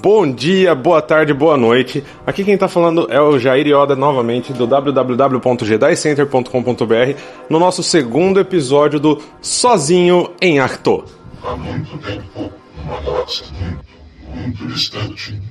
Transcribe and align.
Bom 0.00 0.30
dia, 0.30 0.76
boa 0.76 1.02
tarde, 1.02 1.34
boa 1.34 1.56
noite. 1.56 2.04
Aqui 2.24 2.44
quem 2.44 2.56
tá 2.56 2.68
falando 2.68 3.08
é 3.10 3.20
o 3.20 3.36
Jair 3.36 3.66
Ioda 3.66 3.96
novamente 3.96 4.52
do 4.52 4.64
www.gedicenter.com.br 4.64 7.20
no 7.50 7.58
nosso 7.58 7.82
segundo 7.82 8.38
episódio 8.38 9.00
do 9.00 9.20
Sozinho 9.42 10.30
em 10.40 10.60
Arto. 10.60 11.04
Há 11.42 11.56
muito 11.56 11.98
tempo, 11.98 12.48
uma 12.84 13.00
galáxia 13.00 13.46
muito, 13.60 13.84
muito 14.32 14.68
distante. 14.68 15.42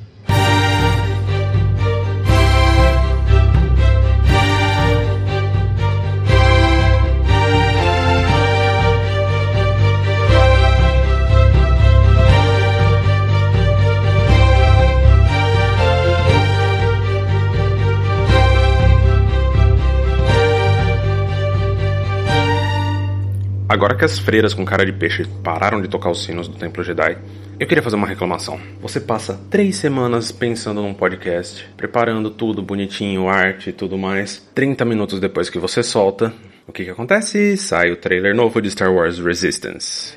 Agora 23.70 23.96
que 23.96 24.05
as 24.05 24.18
freiras 24.18 24.54
com 24.54 24.63
cara 24.63 24.85
de 24.85 24.93
peixe 24.93 25.26
pararam 25.43 25.82
de 25.82 25.90
tocar 25.90 26.10
os 26.10 26.23
sinos 26.23 26.48
do 26.48 26.57
Templo 26.57 26.82
Jedi, 26.82 27.18
eu 27.60 27.68
queria 27.68 27.84
fazer 27.84 27.98
uma 27.98 28.07
reclamação. 28.07 28.57
Você 28.79 28.98
passa 28.98 29.37
três 29.49 29.76
semanas 29.76 30.32
pensando 30.32 30.82
num 30.82 30.93
podcast, 30.93 31.68
preparando 31.76 32.29
tudo 32.29 32.62
bonitinho, 32.62 33.27
arte 33.27 33.71
e 33.71 33.74
tudo 33.74 33.98
mais. 33.98 34.41
30 34.55 34.85
minutos 34.85 35.20
depois 35.20 35.49
que 35.49 35.59
você 35.59 35.84
solta, 35.84 36.32
o 36.65 36.71
que, 36.71 36.85
que 36.85 36.91
acontece? 36.91 37.57
Sai 37.57 37.91
o 37.91 37.98
trailer 37.98 38.34
novo 38.34 38.62
de 38.62 38.71
Star 38.71 38.90
Wars 38.90 39.20
Resistance. 39.20 40.15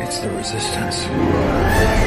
It's 0.00 0.20
the 0.20 0.28
Resistance. 0.36 1.99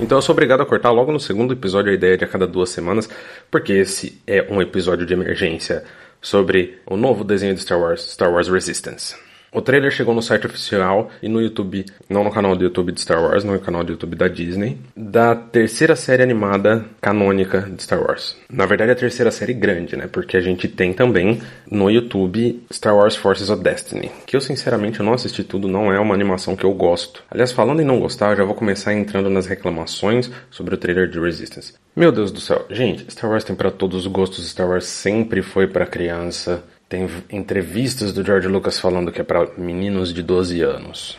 Então 0.00 0.16
eu 0.16 0.22
sou 0.22 0.32
obrigado 0.32 0.62
a 0.62 0.66
cortar 0.66 0.90
logo 0.90 1.12
no 1.12 1.20
segundo 1.20 1.52
episódio 1.52 1.90
a 1.92 1.94
ideia 1.94 2.16
de 2.16 2.24
a 2.24 2.28
cada 2.28 2.46
duas 2.46 2.70
semanas, 2.70 3.08
porque 3.50 3.74
esse 3.74 4.20
é 4.26 4.46
um 4.50 4.60
episódio 4.60 5.04
de 5.04 5.12
emergência 5.12 5.84
sobre 6.22 6.78
o 6.86 6.96
novo 6.96 7.22
desenho 7.22 7.54
de 7.54 7.60
Star 7.60 7.78
Wars, 7.78 8.10
Star 8.10 8.32
Wars 8.32 8.48
Resistance. 8.48 9.14
O 9.52 9.60
trailer 9.60 9.90
chegou 9.90 10.14
no 10.14 10.22
site 10.22 10.46
oficial 10.46 11.10
e 11.20 11.28
no 11.28 11.40
YouTube, 11.40 11.84
não 12.08 12.22
no 12.22 12.30
canal 12.30 12.54
do 12.54 12.62
YouTube 12.62 12.92
de 12.92 13.00
Star 13.00 13.20
Wars, 13.20 13.42
no 13.42 13.58
canal 13.58 13.82
do 13.82 13.92
YouTube 13.92 14.14
da 14.14 14.28
Disney, 14.28 14.78
da 14.96 15.34
terceira 15.34 15.96
série 15.96 16.22
animada 16.22 16.84
canônica 17.00 17.62
de 17.62 17.82
Star 17.82 18.00
Wars. 18.00 18.36
Na 18.48 18.64
verdade, 18.64 18.92
a 18.92 18.94
terceira 18.94 19.32
série 19.32 19.52
grande, 19.52 19.96
né? 19.96 20.06
Porque 20.06 20.36
a 20.36 20.40
gente 20.40 20.68
tem 20.68 20.92
também 20.92 21.42
no 21.68 21.90
YouTube 21.90 22.62
Star 22.72 22.94
Wars 22.94 23.16
Forces 23.16 23.50
of 23.50 23.60
Destiny, 23.60 24.12
que 24.24 24.36
eu 24.36 24.40
sinceramente 24.40 25.02
não 25.02 25.14
assisti 25.14 25.42
tudo, 25.42 25.66
não 25.66 25.92
é 25.92 25.98
uma 25.98 26.14
animação 26.14 26.54
que 26.54 26.64
eu 26.64 26.72
gosto. 26.72 27.24
Aliás, 27.28 27.50
falando 27.50 27.82
em 27.82 27.84
não 27.84 27.98
gostar, 27.98 28.30
eu 28.30 28.36
já 28.36 28.44
vou 28.44 28.54
começar 28.54 28.94
entrando 28.94 29.28
nas 29.28 29.46
reclamações 29.46 30.30
sobre 30.48 30.76
o 30.76 30.78
trailer 30.78 31.08
de 31.08 31.18
Resistance. 31.18 31.74
Meu 31.96 32.12
Deus 32.12 32.30
do 32.30 32.40
céu, 32.40 32.66
gente, 32.70 33.10
Star 33.10 33.28
Wars 33.28 33.42
tem 33.42 33.56
para 33.56 33.72
todos 33.72 34.06
os 34.06 34.06
gostos, 34.06 34.48
Star 34.48 34.68
Wars 34.68 34.84
sempre 34.84 35.42
foi 35.42 35.66
para 35.66 35.84
criança. 35.86 36.62
Tem 36.90 37.08
entrevistas 37.30 38.12
do 38.12 38.24
George 38.24 38.48
Lucas 38.48 38.80
falando 38.80 39.12
que 39.12 39.20
é 39.20 39.24
para 39.24 39.46
meninos 39.56 40.12
de 40.12 40.24
12 40.24 40.60
anos. 40.60 41.16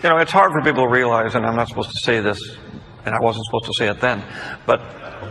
You 0.00 0.10
know, 0.10 0.20
it's 0.20 0.32
hard 0.32 0.52
for 0.52 0.62
people 0.62 0.84
to 0.84 0.88
realize, 0.88 1.36
and 1.36 1.44
I'm 1.44 1.56
not 1.56 1.68
supposed 1.68 1.90
to 1.90 1.98
say 1.98 2.22
this, 2.22 2.38
and 3.04 3.12
I 3.12 3.18
wasn't 3.20 3.44
supposed 3.46 3.66
to 3.66 3.74
say 3.74 3.90
it 3.90 4.00
then, 4.00 4.22
but, 4.64 4.80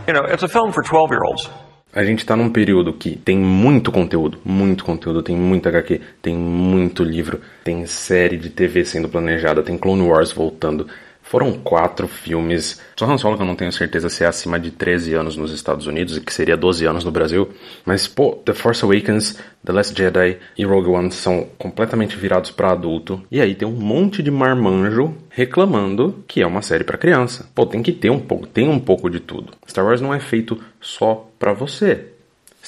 you 0.06 0.12
know, 0.12 0.26
it's 0.30 0.42
a 0.42 0.48
film 0.48 0.72
for 0.72 0.84
12 0.84 1.10
year 1.10 1.22
olds. 1.24 1.48
A 1.94 2.04
gente 2.04 2.26
tá 2.26 2.36
num 2.36 2.50
período 2.50 2.92
que 2.92 3.16
tem 3.16 3.38
muito 3.38 3.90
conteúdo, 3.90 4.38
muito 4.44 4.84
conteúdo, 4.84 5.22
tem 5.22 5.34
muita 5.34 5.70
HQ, 5.70 6.02
tem 6.20 6.36
muito 6.36 7.02
livro, 7.02 7.40
tem 7.64 7.86
série 7.86 8.36
de 8.36 8.50
TV 8.50 8.84
sendo 8.84 9.08
planejada, 9.08 9.62
tem 9.62 9.78
Clone 9.78 10.02
Wars 10.02 10.32
voltando. 10.32 10.86
Foram 11.28 11.52
quatro 11.52 12.08
filmes. 12.08 12.80
Só 12.98 13.04
Han 13.04 13.18
Solo 13.18 13.36
que 13.36 13.42
eu 13.42 13.46
não 13.46 13.54
tenho 13.54 13.70
certeza 13.70 14.08
se 14.08 14.24
é 14.24 14.26
acima 14.26 14.58
de 14.58 14.70
13 14.70 15.12
anos 15.12 15.36
nos 15.36 15.52
Estados 15.52 15.86
Unidos 15.86 16.16
e 16.16 16.22
que 16.22 16.32
seria 16.32 16.56
12 16.56 16.86
anos 16.86 17.04
no 17.04 17.10
Brasil. 17.10 17.50
Mas, 17.84 18.08
pô, 18.08 18.32
The 18.46 18.54
Force 18.54 18.82
Awakens, 18.82 19.38
The 19.62 19.70
Last 19.70 19.94
Jedi 19.94 20.38
e 20.56 20.64
Rogue 20.64 20.88
One 20.88 21.12
são 21.12 21.46
completamente 21.58 22.16
virados 22.16 22.50
para 22.50 22.72
adulto. 22.72 23.22
E 23.30 23.42
aí 23.42 23.54
tem 23.54 23.68
um 23.68 23.72
monte 23.72 24.22
de 24.22 24.30
marmanjo 24.30 25.14
reclamando 25.28 26.24
que 26.26 26.40
é 26.40 26.46
uma 26.46 26.62
série 26.62 26.82
para 26.82 26.96
criança. 26.96 27.46
Pô, 27.54 27.66
tem 27.66 27.82
que 27.82 27.92
ter 27.92 28.08
um 28.08 28.20
pouco, 28.20 28.46
tem 28.46 28.66
um 28.66 28.78
pouco 28.78 29.10
de 29.10 29.20
tudo. 29.20 29.52
Star 29.68 29.84
Wars 29.84 30.00
não 30.00 30.14
é 30.14 30.20
feito 30.20 30.58
só 30.80 31.28
para 31.38 31.52
você. 31.52 32.06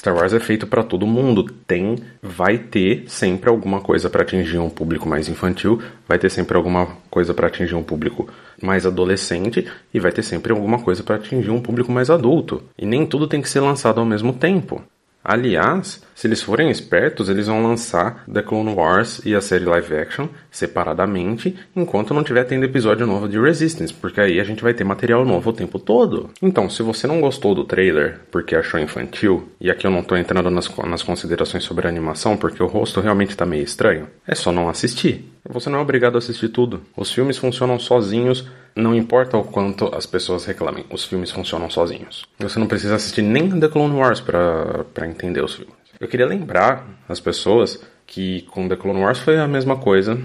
Star 0.01 0.15
Wars 0.15 0.33
é 0.33 0.39
feito 0.39 0.65
para 0.65 0.81
todo 0.81 1.05
mundo. 1.05 1.43
Tem, 1.67 1.95
vai 2.23 2.57
ter 2.57 3.03
sempre 3.05 3.51
alguma 3.51 3.79
coisa 3.81 4.09
para 4.09 4.23
atingir 4.23 4.57
um 4.57 4.67
público 4.67 5.07
mais 5.07 5.29
infantil, 5.29 5.79
vai 6.07 6.17
ter 6.17 6.31
sempre 6.31 6.57
alguma 6.57 6.87
coisa 7.07 7.35
para 7.35 7.45
atingir 7.45 7.75
um 7.75 7.83
público 7.83 8.27
mais 8.59 8.83
adolescente 8.83 9.63
e 9.93 9.99
vai 9.99 10.11
ter 10.11 10.23
sempre 10.23 10.51
alguma 10.51 10.79
coisa 10.79 11.03
para 11.03 11.17
atingir 11.17 11.51
um 11.51 11.61
público 11.61 11.91
mais 11.91 12.09
adulto. 12.09 12.63
E 12.79 12.83
nem 12.83 13.05
tudo 13.05 13.27
tem 13.27 13.43
que 13.43 13.49
ser 13.49 13.59
lançado 13.59 13.99
ao 13.99 14.05
mesmo 14.05 14.33
tempo. 14.33 14.81
Aliás, 15.23 16.01
se 16.15 16.27
eles 16.27 16.41
forem 16.41 16.69
espertos, 16.69 17.29
eles 17.29 17.47
vão 17.47 17.63
lançar 17.63 18.23
The 18.31 18.41
Clone 18.41 18.73
Wars 18.73 19.21
e 19.25 19.35
a 19.35 19.41
série 19.41 19.65
live 19.65 19.95
action 19.95 20.27
separadamente, 20.49 21.55
enquanto 21.75 22.13
não 22.13 22.23
tiver 22.23 22.43
tendo 22.43 22.65
episódio 22.65 23.07
novo 23.07 23.27
de 23.27 23.39
Resistance, 23.39 23.93
porque 23.93 24.19
aí 24.19 24.39
a 24.39 24.43
gente 24.43 24.63
vai 24.63 24.73
ter 24.73 24.83
material 24.83 25.23
novo 25.25 25.49
o 25.49 25.53
tempo 25.53 25.79
todo. 25.79 26.29
Então, 26.41 26.69
se 26.69 26.83
você 26.83 27.07
não 27.07 27.21
gostou 27.21 27.53
do 27.53 27.63
trailer 27.63 28.19
porque 28.31 28.55
achou 28.55 28.79
infantil, 28.79 29.49
e 29.59 29.69
aqui 29.69 29.85
eu 29.85 29.91
não 29.91 30.03
tô 30.03 30.15
entrando 30.15 30.49
nas, 30.49 30.69
nas 30.85 31.03
considerações 31.03 31.63
sobre 31.63 31.87
a 31.87 31.89
animação 31.89 32.35
porque 32.35 32.61
o 32.61 32.67
rosto 32.67 32.99
realmente 32.99 33.37
tá 33.37 33.45
meio 33.45 33.63
estranho, 33.63 34.07
é 34.27 34.35
só 34.35 34.51
não 34.51 34.69
assistir. 34.69 35.31
Você 35.49 35.69
não 35.69 35.79
é 35.79 35.81
obrigado 35.81 36.15
a 36.15 36.19
assistir 36.19 36.49
tudo. 36.49 36.81
Os 36.95 37.11
filmes 37.11 37.37
funcionam 37.37 37.79
sozinhos, 37.79 38.47
não 38.75 38.95
importa 38.95 39.37
o 39.37 39.43
quanto 39.43 39.93
as 39.93 40.05
pessoas 40.05 40.45
reclamem, 40.45 40.85
os 40.89 41.05
filmes 41.05 41.31
funcionam 41.31 41.69
sozinhos. 41.69 42.25
Você 42.39 42.59
não 42.59 42.67
precisa 42.67 42.95
assistir 42.95 43.21
nem 43.21 43.59
The 43.59 43.67
Clone 43.67 43.95
Wars 43.95 44.21
para 44.21 45.07
entender 45.07 45.43
os 45.43 45.55
filmes. 45.55 45.75
Eu 45.99 46.07
queria 46.07 46.25
lembrar 46.25 46.87
as 47.07 47.19
pessoas 47.19 47.83
que 48.07 48.41
com 48.51 48.67
The 48.67 48.75
Clone 48.75 49.01
Wars 49.01 49.19
foi 49.19 49.37
a 49.37 49.47
mesma 49.47 49.77
coisa. 49.77 50.19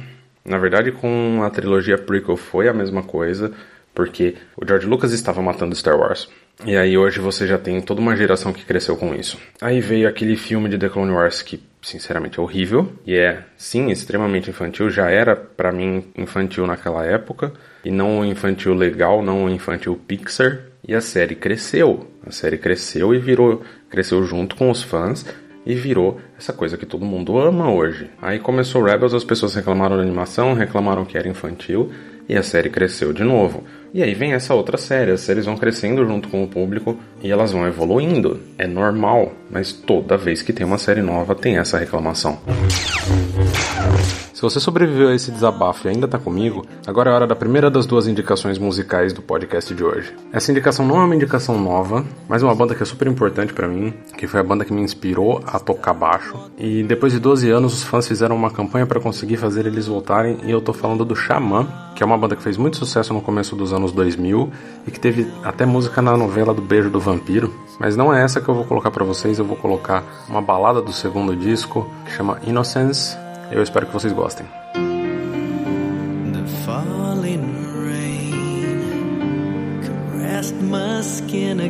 Na 0.44 0.58
verdade, 0.58 0.92
com 0.92 1.42
a 1.42 1.50
trilogia 1.50 1.98
prequel 1.98 2.36
foi 2.36 2.68
a 2.68 2.72
mesma 2.72 3.02
coisa, 3.02 3.52
porque 3.94 4.36
o 4.56 4.66
George 4.66 4.86
Lucas 4.86 5.12
estava 5.12 5.42
matando 5.42 5.74
Star 5.74 5.98
Wars. 5.98 6.28
E 6.64 6.76
aí 6.76 6.96
hoje 6.96 7.20
você 7.20 7.46
já 7.46 7.58
tem 7.58 7.80
toda 7.80 8.00
uma 8.00 8.16
geração 8.16 8.52
que 8.52 8.64
cresceu 8.64 8.96
com 8.96 9.14
isso. 9.14 9.38
Aí 9.60 9.80
veio 9.80 10.08
aquele 10.08 10.36
filme 10.36 10.68
de 10.68 10.78
The 10.78 10.88
Clone 10.88 11.12
Wars 11.12 11.42
que, 11.42 11.62
sinceramente, 11.82 12.38
é 12.38 12.42
horrível. 12.42 12.90
E 13.04 13.14
é, 13.14 13.42
sim, 13.56 13.90
extremamente 13.90 14.48
infantil. 14.48 14.88
Já 14.88 15.10
era, 15.10 15.36
para 15.36 15.70
mim, 15.70 16.06
infantil 16.16 16.66
naquela 16.66 17.04
época. 17.04 17.52
E 17.86 17.90
não 17.92 18.18
um 18.18 18.24
infantil 18.24 18.74
legal, 18.74 19.22
não 19.22 19.44
um 19.44 19.48
infantil 19.48 19.96
Pixar. 20.08 20.58
E 20.88 20.92
a 20.92 21.00
série 21.00 21.36
cresceu. 21.36 22.08
A 22.26 22.32
série 22.32 22.58
cresceu 22.58 23.14
e 23.14 23.18
virou... 23.20 23.62
Cresceu 23.88 24.24
junto 24.24 24.56
com 24.56 24.72
os 24.72 24.82
fãs 24.82 25.24
e 25.64 25.72
virou 25.72 26.20
essa 26.36 26.52
coisa 26.52 26.76
que 26.76 26.84
todo 26.84 27.04
mundo 27.04 27.38
ama 27.38 27.72
hoje. 27.72 28.10
Aí 28.20 28.40
começou 28.40 28.82
Rebels, 28.82 29.14
as 29.14 29.22
pessoas 29.22 29.54
reclamaram 29.54 29.96
da 29.96 30.02
animação, 30.02 30.52
reclamaram 30.52 31.04
que 31.04 31.16
era 31.16 31.28
infantil 31.28 31.92
e 32.28 32.36
a 32.36 32.42
série 32.42 32.70
cresceu 32.70 33.12
de 33.12 33.22
novo. 33.22 33.62
E 33.94 34.02
aí 34.02 34.14
vem 34.14 34.32
essa 34.32 34.52
outra 34.52 34.76
série, 34.76 35.12
as 35.12 35.20
séries 35.20 35.44
vão 35.44 35.56
crescendo 35.56 36.04
junto 36.04 36.28
com 36.28 36.42
o 36.42 36.48
público 36.48 36.98
e 37.26 37.32
elas 37.32 37.50
vão 37.50 37.66
evoluindo. 37.66 38.40
É 38.56 38.66
normal, 38.66 39.32
mas 39.50 39.72
toda 39.72 40.16
vez 40.16 40.42
que 40.42 40.52
tem 40.52 40.64
uma 40.64 40.78
série 40.78 41.02
nova 41.02 41.34
tem 41.34 41.58
essa 41.58 41.76
reclamação. 41.76 42.38
Se 44.32 44.42
você 44.42 44.60
sobreviveu 44.60 45.08
a 45.08 45.14
esse 45.14 45.32
desabafo 45.32 45.86
e 45.86 45.90
ainda 45.90 46.04
está 46.04 46.18
comigo, 46.18 46.64
agora 46.86 47.10
é 47.10 47.14
hora 47.14 47.26
da 47.26 47.34
primeira 47.34 47.70
das 47.70 47.86
duas 47.86 48.06
indicações 48.06 48.58
musicais 48.58 49.12
do 49.12 49.22
podcast 49.22 49.74
de 49.74 49.82
hoje. 49.82 50.14
Essa 50.30 50.52
indicação 50.52 50.86
não 50.86 51.00
é 51.00 51.04
uma 51.04 51.14
indicação 51.14 51.58
nova, 51.58 52.04
mas 52.28 52.42
uma 52.42 52.54
banda 52.54 52.74
que 52.74 52.82
é 52.82 52.86
super 52.86 53.08
importante 53.08 53.54
para 53.54 53.66
mim, 53.66 53.94
que 54.16 54.26
foi 54.26 54.38
a 54.38 54.44
banda 54.44 54.64
que 54.64 54.74
me 54.74 54.82
inspirou 54.82 55.42
a 55.46 55.58
tocar 55.58 55.94
baixo. 55.94 56.38
E 56.58 56.82
depois 56.82 57.14
de 57.14 57.18
12 57.18 57.50
anos, 57.50 57.72
os 57.72 57.82
fãs 57.82 58.06
fizeram 58.06 58.36
uma 58.36 58.50
campanha 58.50 58.86
para 58.86 59.00
conseguir 59.00 59.38
fazer 59.38 59.64
eles 59.66 59.86
voltarem, 59.86 60.36
e 60.44 60.50
eu 60.50 60.60
tô 60.60 60.74
falando 60.74 61.02
do 61.02 61.16
Xamã, 61.16 61.66
que 61.96 62.02
é 62.02 62.06
uma 62.06 62.18
banda 62.18 62.36
que 62.36 62.42
fez 62.42 62.58
muito 62.58 62.76
sucesso 62.76 63.14
no 63.14 63.22
começo 63.22 63.56
dos 63.56 63.72
anos 63.72 63.90
2000 63.90 64.52
e 64.86 64.90
que 64.90 65.00
teve 65.00 65.26
até 65.42 65.64
música 65.64 66.02
na 66.02 66.14
novela 66.14 66.52
do 66.52 66.60
Beijo 66.60 66.90
do 66.90 67.00
Vampiro. 67.16 67.52
Mas 67.78 67.96
não 67.96 68.12
é 68.12 68.22
essa 68.22 68.40
que 68.40 68.48
eu 68.48 68.54
vou 68.54 68.64
colocar 68.64 68.90
para 68.90 69.04
vocês, 69.04 69.38
eu 69.38 69.44
vou 69.44 69.56
colocar 69.56 70.04
uma 70.28 70.40
balada 70.40 70.80
do 70.80 70.92
segundo 70.92 71.34
disco 71.36 71.90
que 72.04 72.12
chama 72.12 72.38
Innocence 72.46 73.16
eu 73.50 73.62
espero 73.62 73.86
que 73.86 73.92
vocês 73.92 74.12
gostem. 74.12 74.46
The 76.32 76.44
falling 76.64 77.64
rain 77.84 78.80
caressed 79.82 80.60
my 80.62 81.00
skin 81.00 81.60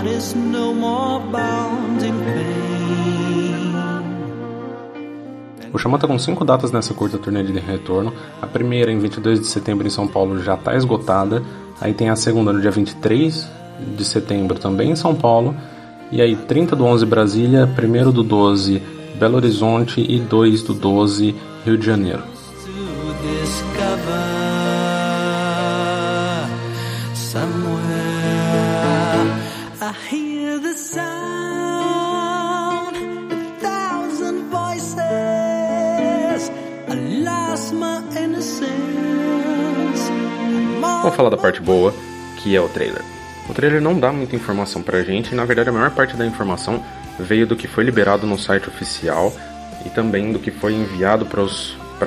heart 0.00 0.06
is 0.06 0.34
no 0.34 0.74
more 0.74 1.22
bound 1.30 2.04
in 2.04 2.12
pain. 2.24 2.60
O 5.72 5.78
Xamã 5.78 5.98
tá 5.98 6.06
com 6.08 6.18
cinco 6.18 6.44
datas 6.44 6.72
nessa 6.72 6.92
curta 6.94 7.16
turnê 7.16 7.44
de 7.44 7.52
retorno. 7.58 8.12
A 8.42 8.46
primeira, 8.46 8.90
em 8.90 8.98
22 8.98 9.40
de 9.40 9.46
setembro, 9.46 9.86
em 9.86 9.90
São 9.90 10.06
Paulo, 10.06 10.42
já 10.42 10.54
está 10.54 10.74
esgotada. 10.74 11.42
Aí 11.80 11.94
tem 11.94 12.10
a 12.10 12.16
segunda, 12.16 12.52
no 12.52 12.60
dia 12.60 12.72
23 12.72 13.48
de 13.96 14.04
setembro, 14.04 14.58
também 14.58 14.90
em 14.90 14.96
São 14.96 15.14
Paulo. 15.14 15.54
E 16.10 16.20
aí, 16.20 16.34
30 16.34 16.74
do 16.74 16.84
11, 16.84 17.06
Brasília, 17.06 17.68
1 17.68 18.10
do 18.10 18.24
12, 18.24 18.82
Belo 19.16 19.36
Horizonte 19.36 20.00
e 20.00 20.18
2 20.18 20.62
do 20.64 20.74
12, 20.74 21.36
Rio 21.64 21.78
de 21.78 21.86
Janeiro. 21.86 22.22
Vamos 41.02 41.16
falar 41.16 41.30
da 41.30 41.36
parte 41.36 41.60
boa, 41.60 41.94
que 42.36 42.54
é 42.54 42.60
o 42.60 42.68
trailer. 42.68 43.02
O 43.48 43.54
trailer 43.54 43.80
não 43.80 43.98
dá 43.98 44.12
muita 44.12 44.36
informação 44.36 44.82
pra 44.82 45.02
gente, 45.02 45.32
e 45.32 45.34
na 45.34 45.44
verdade 45.44 45.70
a 45.70 45.72
maior 45.72 45.90
parte 45.90 46.16
da 46.16 46.26
informação 46.26 46.84
veio 47.18 47.46
do 47.46 47.56
que 47.56 47.66
foi 47.66 47.84
liberado 47.84 48.26
no 48.26 48.38
site 48.38 48.68
oficial 48.68 49.32
e 49.84 49.90
também 49.90 50.32
do 50.32 50.38
que 50.38 50.50
foi 50.50 50.74
enviado 50.74 51.26
para 51.26 51.42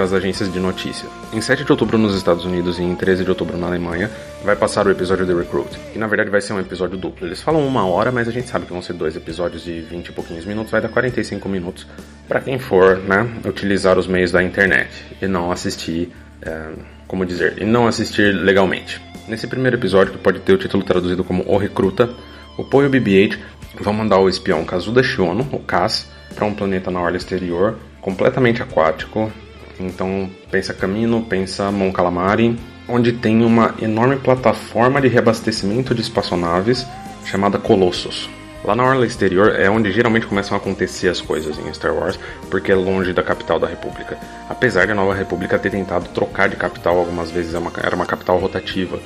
as 0.02 0.14
agências 0.14 0.52
de 0.52 0.60
notícia. 0.60 1.08
Em 1.34 1.42
7 1.42 1.66
de 1.66 1.72
outubro 1.72 1.98
nos 1.98 2.16
Estados 2.16 2.46
Unidos 2.46 2.80
e 2.80 2.84
em 2.84 2.96
13 2.96 3.24
de 3.24 3.30
outubro 3.30 3.58
na 3.58 3.68
Alemanha, 3.68 4.10
vai 4.44 4.56
passar 4.56 4.88
o 4.88 4.92
episódio 4.92 5.28
The 5.28 5.34
Recruit, 5.34 5.78
que 5.92 6.00
na 6.00 6.08
verdade 6.08 6.30
vai 6.30 6.42
ser 6.42 6.54
um 6.54 6.60
episódio 6.60 6.98
duplo. 6.98 7.28
Eles 7.28 7.42
falam 7.42 7.68
uma 7.68 7.86
hora, 7.86 8.12
mas 8.12 8.28
a 8.28 8.32
gente 8.32 8.48
sabe 8.48 8.66
que 8.66 8.72
vão 8.72 8.82
ser 8.82 8.94
dois 8.94 9.16
episódios 9.16 9.64
de 9.64 9.82
20 9.82 10.08
e 10.08 10.12
pouquinhos 10.14 10.46
minutos, 10.46 10.72
vai 10.72 10.82
dar 10.82 10.90
45 10.90 11.48
minutos 11.50 11.86
para 12.28 12.40
quem 12.40 12.58
for, 12.58 12.98
né, 12.98 13.30
utilizar 13.46 14.00
os 14.00 14.08
meios 14.08 14.32
da 14.32 14.42
internet 14.42 14.90
e 15.22 15.28
não 15.28 15.52
assistir 15.52 16.12
é, 16.42 16.72
como 17.08 17.26
dizer, 17.26 17.62
e 17.62 17.66
não 17.66 17.88
assistir 17.88 18.34
legalmente. 18.34 19.02
Nesse 19.28 19.48
primeiro 19.48 19.78
episódio, 19.78 20.14
que 20.14 20.18
pode 20.18 20.40
ter 20.40 20.54
o 20.54 20.58
título 20.58 20.84
traduzido 20.84 21.24
como 21.24 21.44
O 21.48 21.58
Recruta, 21.58 22.10
o 22.58 22.64
Poe 22.64 22.86
e 22.86 22.88
o 22.88 22.92
BB-8 22.92 23.38
vão 23.80 23.94
mandar 23.94 24.20
o 24.20 24.28
espião 24.28 24.66
Kazuda 24.66 25.02
Shiono, 25.02 25.48
o 25.52 25.60
Kaz, 25.60 26.10
para 26.36 26.46
um 26.46 26.54
planeta 26.54 26.92
na 26.92 27.00
orla 27.00 27.18
exterior, 27.18 27.78
completamente 28.02 28.62
aquático. 28.62 29.32
Então, 29.80 30.30
pensa 30.52 30.74
Camino, 30.74 31.22
pensa 31.24 31.72
Mon 31.72 31.92
Calamari, 31.92 32.58
onde 32.88 33.14
tem 33.14 33.44
uma 33.44 33.76
enorme 33.82 34.18
plataforma 34.18 35.02
de 35.02 35.08
reabastecimento 35.08 35.96
de 35.96 36.02
espaçonaves 36.02 36.86
chamada 37.26 37.58
Colossus. 37.58 38.30
Lá 38.64 38.76
na 38.76 38.84
orla 38.84 39.06
exterior 39.06 39.60
é 39.60 39.70
onde 39.70 39.92
geralmente 39.92 40.26
começam 40.26 40.56
a 40.56 40.60
acontecer 40.60 41.10
as 41.10 41.20
coisas 41.20 41.58
em 41.60 41.74
Star 41.74 41.94
Wars, 41.94 42.18
porque 42.50 42.72
é 42.72 42.76
longe 42.76 43.12
da 43.12 43.22
capital 43.22 43.60
da 43.60 43.68
República. 43.68 44.18
Apesar 44.50 44.86
de 44.86 44.94
a 44.94 44.96
Nova 44.96 45.14
República 45.14 45.60
ter 45.60 45.70
tentado 45.70 46.08
trocar 46.10 46.48
de 46.48 46.56
capital 46.56 46.98
algumas 46.98 47.30
vezes, 47.30 47.54
é 47.54 47.62
era 47.84 47.96
uma 47.96 48.06
capital 48.06 48.38
rotativa. 48.38 49.00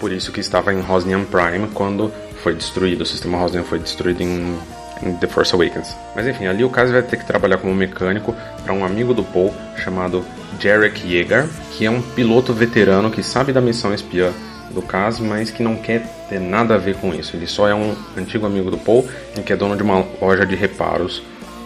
Por 0.00 0.10
isso 0.12 0.32
que 0.32 0.40
estava 0.40 0.72
em 0.72 0.80
Rosnian 0.80 1.24
Prime 1.24 1.68
quando 1.74 2.10
foi 2.42 2.54
destruído, 2.54 3.02
o 3.02 3.06
sistema 3.06 3.36
Rosnian 3.36 3.64
foi 3.64 3.78
destruído 3.78 4.22
em, 4.22 4.58
em 5.02 5.14
The 5.14 5.26
Force 5.26 5.54
Awakens. 5.54 5.96
Mas 6.14 6.26
enfim, 6.26 6.46
ali 6.46 6.64
o 6.64 6.70
Caso 6.70 6.92
vai 6.92 7.02
ter 7.02 7.16
que 7.16 7.24
trabalhar 7.24 7.58
como 7.58 7.74
mecânico 7.74 8.34
para 8.62 8.72
um 8.72 8.84
amigo 8.84 9.12
do 9.12 9.22
Paul 9.22 9.54
chamado 9.76 10.24
Jarek 10.58 11.06
Yeager, 11.06 11.46
que 11.72 11.84
é 11.84 11.90
um 11.90 12.00
piloto 12.00 12.52
veterano 12.52 13.10
que 13.10 13.22
sabe 13.22 13.52
da 13.52 13.60
missão 13.60 13.92
espiã 13.92 14.32
do 14.70 14.82
caso, 14.82 15.24
mas 15.24 15.50
que 15.50 15.62
não 15.62 15.76
quer 15.76 16.06
ter 16.28 16.40
nada 16.40 16.74
a 16.74 16.78
ver 16.78 16.96
com 16.96 17.14
isso. 17.14 17.36
Ele 17.36 17.46
só 17.46 17.68
é 17.68 17.74
um 17.74 17.94
antigo 18.16 18.46
amigo 18.46 18.70
do 18.70 18.78
Paul 18.78 19.06
e 19.36 19.40
que 19.40 19.52
é 19.52 19.56
dono 19.56 19.76
de 19.76 19.82
uma 19.82 20.04
loja 20.20 20.44
de 20.44 20.54
reparos 20.54 21.22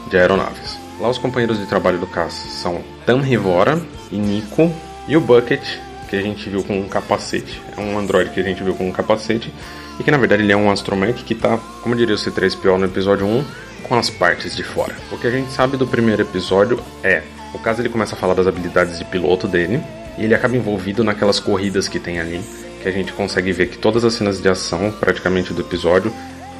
de 0.08 0.16
aeronaves. 0.16 0.78
Lá 1.00 1.08
os 1.08 1.18
companheiros 1.18 1.58
de 1.58 1.66
trabalho 1.66 1.98
do 1.98 2.06
Cass 2.06 2.34
são 2.34 2.82
Tam 3.06 3.20
Rivora 3.20 3.80
e 4.12 4.18
Nico 4.18 4.70
e 5.08 5.16
o 5.16 5.20
Bucket, 5.20 5.62
que 6.08 6.16
a 6.16 6.20
gente 6.20 6.48
viu 6.50 6.62
com 6.62 6.78
um 6.78 6.88
capacete. 6.88 7.60
É 7.76 7.80
um 7.80 7.98
androide 7.98 8.30
que 8.30 8.40
a 8.40 8.42
gente 8.42 8.62
viu 8.62 8.74
com 8.74 8.88
um 8.88 8.92
capacete 8.92 9.52
e 10.00 10.02
que 10.02 10.10
na 10.10 10.16
verdade 10.16 10.42
ele 10.42 10.52
é 10.52 10.56
um 10.56 10.70
astromech 10.70 11.22
que 11.22 11.34
está, 11.34 11.58
como 11.82 11.94
diria 11.94 12.14
o 12.14 12.18
C3PO 12.18 12.78
no 12.78 12.86
episódio 12.86 13.26
1, 13.26 13.44
com 13.82 13.94
as 13.96 14.08
partes 14.08 14.56
de 14.56 14.64
fora. 14.64 14.96
O 15.12 15.18
que 15.18 15.26
a 15.26 15.30
gente 15.30 15.52
sabe 15.52 15.76
do 15.76 15.86
primeiro 15.86 16.22
episódio 16.22 16.80
é, 17.04 17.22
o 17.52 17.58
caso 17.58 17.82
ele 17.82 17.90
começa 17.90 18.14
a 18.14 18.18
falar 18.18 18.32
das 18.32 18.46
habilidades 18.46 18.98
de 18.98 19.04
piloto 19.04 19.46
dele 19.46 19.80
e 20.16 20.24
ele 20.24 20.34
acaba 20.34 20.56
envolvido 20.56 21.04
naquelas 21.04 21.38
corridas 21.38 21.86
que 21.86 22.00
tem 22.00 22.18
ali 22.18 22.40
que 22.82 22.88
a 22.88 22.92
gente 22.92 23.12
consegue 23.12 23.52
ver 23.52 23.66
que 23.66 23.76
todas 23.76 24.04
as 24.04 24.14
cenas 24.14 24.40
de 24.40 24.48
ação, 24.48 24.90
praticamente 24.90 25.52
do 25.52 25.60
episódio, 25.60 26.10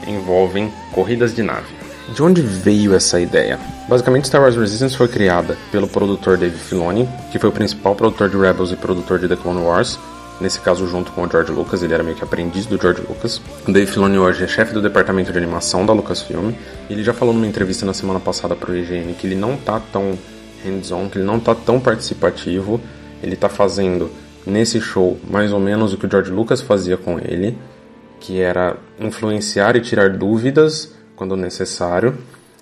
envolvem 0.06 0.70
corridas 0.92 1.34
de 1.34 1.42
nave. 1.42 1.74
De 2.14 2.22
onde 2.22 2.42
veio 2.42 2.94
essa 2.94 3.20
ideia? 3.20 3.58
Basicamente, 3.88 4.26
Star 4.26 4.42
Wars 4.42 4.56
Resistance 4.56 4.96
foi 4.96 5.08
criada 5.08 5.56
pelo 5.72 5.88
produtor 5.88 6.36
Dave 6.36 6.58
Filoni, 6.58 7.08
que 7.32 7.38
foi 7.38 7.48
o 7.48 7.52
principal 7.52 7.94
produtor 7.94 8.28
de 8.28 8.36
Rebels 8.36 8.72
e 8.72 8.76
produtor 8.76 9.18
de 9.18 9.28
The 9.28 9.36
Clone 9.36 9.62
Wars, 9.62 9.98
nesse 10.40 10.60
caso 10.60 10.86
junto 10.86 11.12
com 11.12 11.22
o 11.22 11.30
George 11.30 11.52
Lucas, 11.52 11.82
ele 11.82 11.94
era 11.94 12.02
meio 12.02 12.16
que 12.16 12.24
aprendiz 12.24 12.66
do 12.66 12.80
George 12.80 13.02
Lucas. 13.02 13.40
O 13.66 13.72
Dave 13.72 13.86
Filoni 13.90 14.18
hoje 14.18 14.44
é 14.44 14.48
chefe 14.48 14.72
do 14.72 14.80
departamento 14.80 15.32
de 15.32 15.38
animação 15.38 15.84
da 15.84 15.92
Lucasfilm. 15.92 16.52
Ele 16.88 17.02
já 17.02 17.12
falou 17.12 17.34
numa 17.34 17.46
entrevista 17.46 17.84
na 17.84 17.92
semana 17.92 18.18
passada 18.18 18.56
para 18.56 18.70
o 18.70 18.76
IGN 18.76 19.14
que 19.14 19.26
ele 19.26 19.36
não 19.36 19.56
tá 19.56 19.80
tão 19.92 20.18
hands-on, 20.64 21.08
que 21.08 21.18
ele 21.18 21.24
não 21.24 21.38
tá 21.38 21.54
tão 21.54 21.78
participativo, 21.80 22.80
ele 23.22 23.36
tá 23.36 23.48
fazendo 23.48 24.10
nesse 24.46 24.80
show 24.80 25.18
mais 25.28 25.52
ou 25.52 25.60
menos 25.60 25.92
o 25.92 25.98
que 25.98 26.06
o 26.06 26.10
George 26.10 26.30
Lucas 26.30 26.60
fazia 26.60 26.96
com 26.96 27.18
ele, 27.18 27.56
que 28.18 28.40
era 28.40 28.76
influenciar 28.98 29.76
e 29.76 29.80
tirar 29.80 30.10
dúvidas 30.10 30.94
quando 31.16 31.36
necessário. 31.36 32.16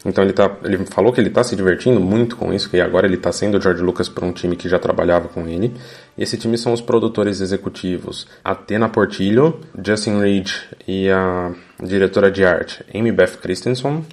Então 0.04 0.22
ele, 0.22 0.32
tá, 0.32 0.56
ele 0.62 0.78
falou 0.86 1.12
que 1.12 1.20
ele 1.20 1.28
está 1.28 1.42
se 1.42 1.56
divertindo 1.56 2.00
muito 2.00 2.36
com 2.36 2.52
isso, 2.52 2.70
que 2.70 2.80
agora 2.80 3.06
ele 3.06 3.16
está 3.16 3.32
sendo 3.32 3.60
George 3.60 3.82
Lucas 3.82 4.08
para 4.08 4.24
um 4.24 4.32
time 4.32 4.54
que 4.54 4.68
já 4.68 4.78
trabalhava 4.78 5.28
com 5.28 5.48
ele. 5.48 5.74
Esse 6.16 6.36
time 6.36 6.56
são 6.56 6.72
os 6.72 6.80
produtores 6.80 7.40
executivos 7.40 8.26
Athena 8.44 8.88
Portillo, 8.88 9.60
Justin 9.84 10.20
Reed 10.20 10.50
e 10.86 11.10
a 11.10 11.52
diretora 11.82 12.30
de 12.30 12.44
arte 12.44 12.84
Amy 12.94 13.10
Beth 13.10 13.38
Christensen, 13.42 14.04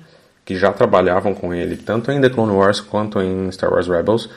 que 0.44 0.56
já 0.56 0.72
trabalhavam 0.72 1.36
com 1.36 1.54
ele 1.54 1.77
tanto 1.77 2.12
em 2.12 2.20
The 2.20 2.30
Clone 2.30 2.54
Wars 2.54 2.80
quanto 2.82 3.22
em 3.22 3.51
Star 3.51 3.72
Wars 3.72 3.88
Rebels. 3.88 4.30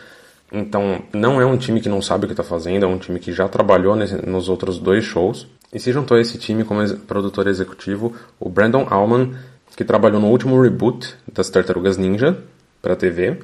Então, 0.51 1.03
não 1.13 1.41
é 1.41 1.45
um 1.45 1.59
time 1.59 1.81
que 1.81 1.91
não 1.91 2.01
sabe 2.01 2.25
o 2.25 2.27
que 2.27 2.33
está 2.33 2.43
fazendo, 2.43 2.85
é 2.87 2.89
um 2.89 2.97
time 2.97 3.19
que 3.21 3.33
já 3.33 3.47
trabalhou 3.49 3.95
nesse, 3.95 4.15
nos 4.27 4.49
outros 4.49 4.79
dois 4.79 5.05
shows. 5.05 5.47
E 5.71 5.79
se 5.79 5.93
juntou 5.93 6.17
a 6.17 6.21
esse 6.21 6.39
time 6.39 6.65
como 6.65 6.81
ex 6.81 6.93
produtor 6.93 7.47
executivo 7.47 8.15
o 8.41 8.49
Brandon 8.49 8.87
Allman, 8.89 9.35
que 9.79 9.85
trabalhou 9.85 10.21
no 10.21 10.27
último 10.27 10.61
reboot 10.61 11.15
das 11.33 11.49
Tartarugas 11.51 11.97
Ninja 11.97 12.37
para 12.83 12.97
TV, 12.97 13.39